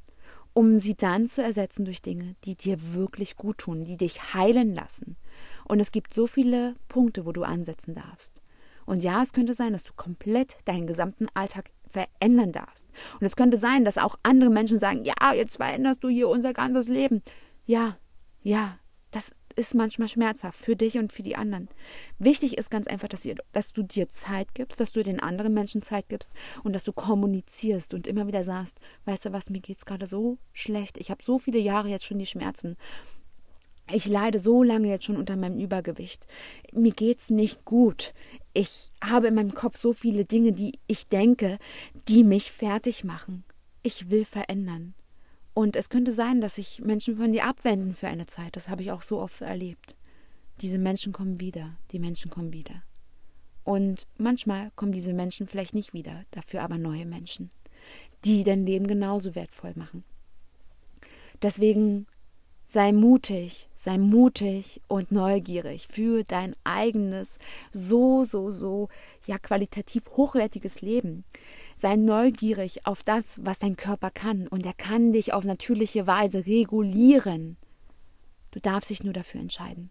[0.53, 4.73] um sie dann zu ersetzen durch Dinge, die dir wirklich gut tun, die dich heilen
[4.73, 5.17] lassen.
[5.65, 8.41] Und es gibt so viele Punkte, wo du ansetzen darfst.
[8.85, 12.87] Und ja, es könnte sein, dass du komplett deinen gesamten Alltag verändern darfst.
[13.19, 16.53] Und es könnte sein, dass auch andere Menschen sagen, ja, jetzt veränderst du hier unser
[16.53, 17.21] ganzes Leben.
[17.65, 17.97] Ja,
[18.41, 18.77] ja,
[19.11, 21.67] das ist manchmal schmerzhaft für dich und für die anderen.
[22.17, 25.53] Wichtig ist ganz einfach, dass, ihr, dass du dir Zeit gibst, dass du den anderen
[25.53, 26.33] Menschen Zeit gibst
[26.63, 30.07] und dass du kommunizierst und immer wieder sagst, weißt du was, mir geht es gerade
[30.07, 30.97] so schlecht.
[30.97, 32.77] Ich habe so viele Jahre jetzt schon die Schmerzen.
[33.91, 36.25] Ich leide so lange jetzt schon unter meinem Übergewicht.
[36.73, 38.13] Mir geht's nicht gut.
[38.53, 41.57] Ich habe in meinem Kopf so viele Dinge, die ich denke,
[42.07, 43.43] die mich fertig machen.
[43.81, 44.93] Ich will verändern.
[45.53, 48.55] Und es könnte sein, dass sich Menschen von dir abwenden für eine Zeit.
[48.55, 49.95] Das habe ich auch so oft erlebt.
[50.61, 51.77] Diese Menschen kommen wieder.
[51.91, 52.83] Die Menschen kommen wieder.
[53.63, 57.49] Und manchmal kommen diese Menschen vielleicht nicht wieder, dafür aber neue Menschen,
[58.25, 60.03] die dein Leben genauso wertvoll machen.
[61.41, 62.07] Deswegen
[62.69, 67.39] sei mutig, sei mutig und neugierig für dein eigenes,
[67.73, 68.89] so, so, so,
[69.25, 71.23] ja, qualitativ hochwertiges Leben.
[71.75, 76.45] Sei neugierig auf das, was dein Körper kann und er kann dich auf natürliche Weise
[76.45, 77.57] regulieren.
[78.51, 79.89] Du darfst dich nur dafür entscheiden.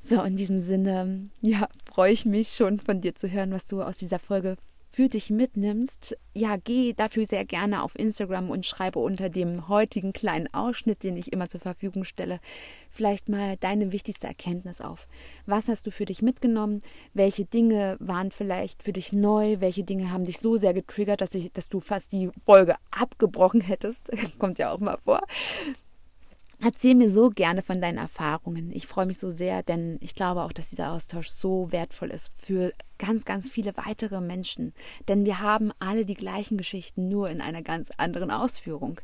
[0.00, 3.82] So, in diesem Sinne, ja, freue ich mich schon von dir zu hören, was du
[3.82, 4.56] aus dieser Folge
[4.96, 10.14] für dich mitnimmst, ja, geh dafür sehr gerne auf Instagram und schreibe unter dem heutigen
[10.14, 12.40] kleinen Ausschnitt, den ich immer zur Verfügung stelle,
[12.88, 15.06] vielleicht mal deine wichtigste Erkenntnis auf.
[15.44, 16.80] Was hast du für dich mitgenommen?
[17.12, 19.56] Welche Dinge waren vielleicht für dich neu?
[19.60, 23.60] Welche Dinge haben dich so sehr getriggert, dass, ich, dass du fast die Folge abgebrochen
[23.60, 24.10] hättest?
[24.38, 25.20] Kommt ja auch mal vor.
[26.62, 28.72] Erzähl mir so gerne von deinen Erfahrungen.
[28.72, 32.32] Ich freue mich so sehr, denn ich glaube auch, dass dieser Austausch so wertvoll ist
[32.38, 34.72] für ganz, ganz viele weitere Menschen.
[35.06, 38.98] Denn wir haben alle die gleichen Geschichten, nur in einer ganz anderen Ausführung.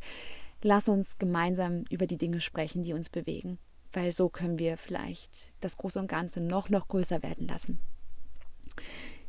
[0.63, 3.59] Lass uns gemeinsam über die Dinge sprechen, die uns bewegen,
[3.93, 7.81] weil so können wir vielleicht das Große und Ganze noch, noch größer werden lassen.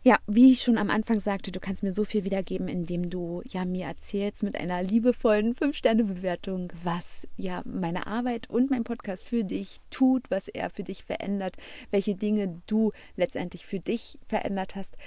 [0.06, 3.42] Ja, wie ich schon am Anfang sagte, du kannst mir so viel wiedergeben, indem du
[3.48, 9.46] ja mir erzählst mit einer liebevollen 5-Sterne-Bewertung, was ja meine Arbeit und mein Podcast für
[9.46, 11.56] dich tut, was er für dich verändert,
[11.90, 14.98] welche Dinge du letztendlich für dich verändert hast.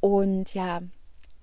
[0.00, 0.80] Und ja,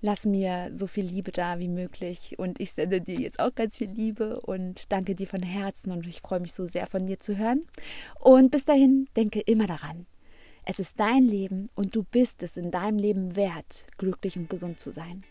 [0.00, 2.34] lass mir so viel Liebe da wie möglich.
[2.36, 5.92] Und ich sende dir jetzt auch ganz viel Liebe und danke dir von Herzen.
[5.92, 7.64] Und ich freue mich so sehr von dir zu hören.
[8.18, 10.04] Und bis dahin, denke immer daran
[10.66, 14.80] es ist dein Leben und du bist es in deinem Leben wert, glücklich und gesund
[14.80, 15.24] zu sein.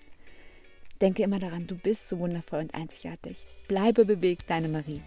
[1.01, 3.45] Denke immer daran, du bist so wundervoll und einzigartig.
[3.67, 5.01] Bleibe bewegt, deine Marie.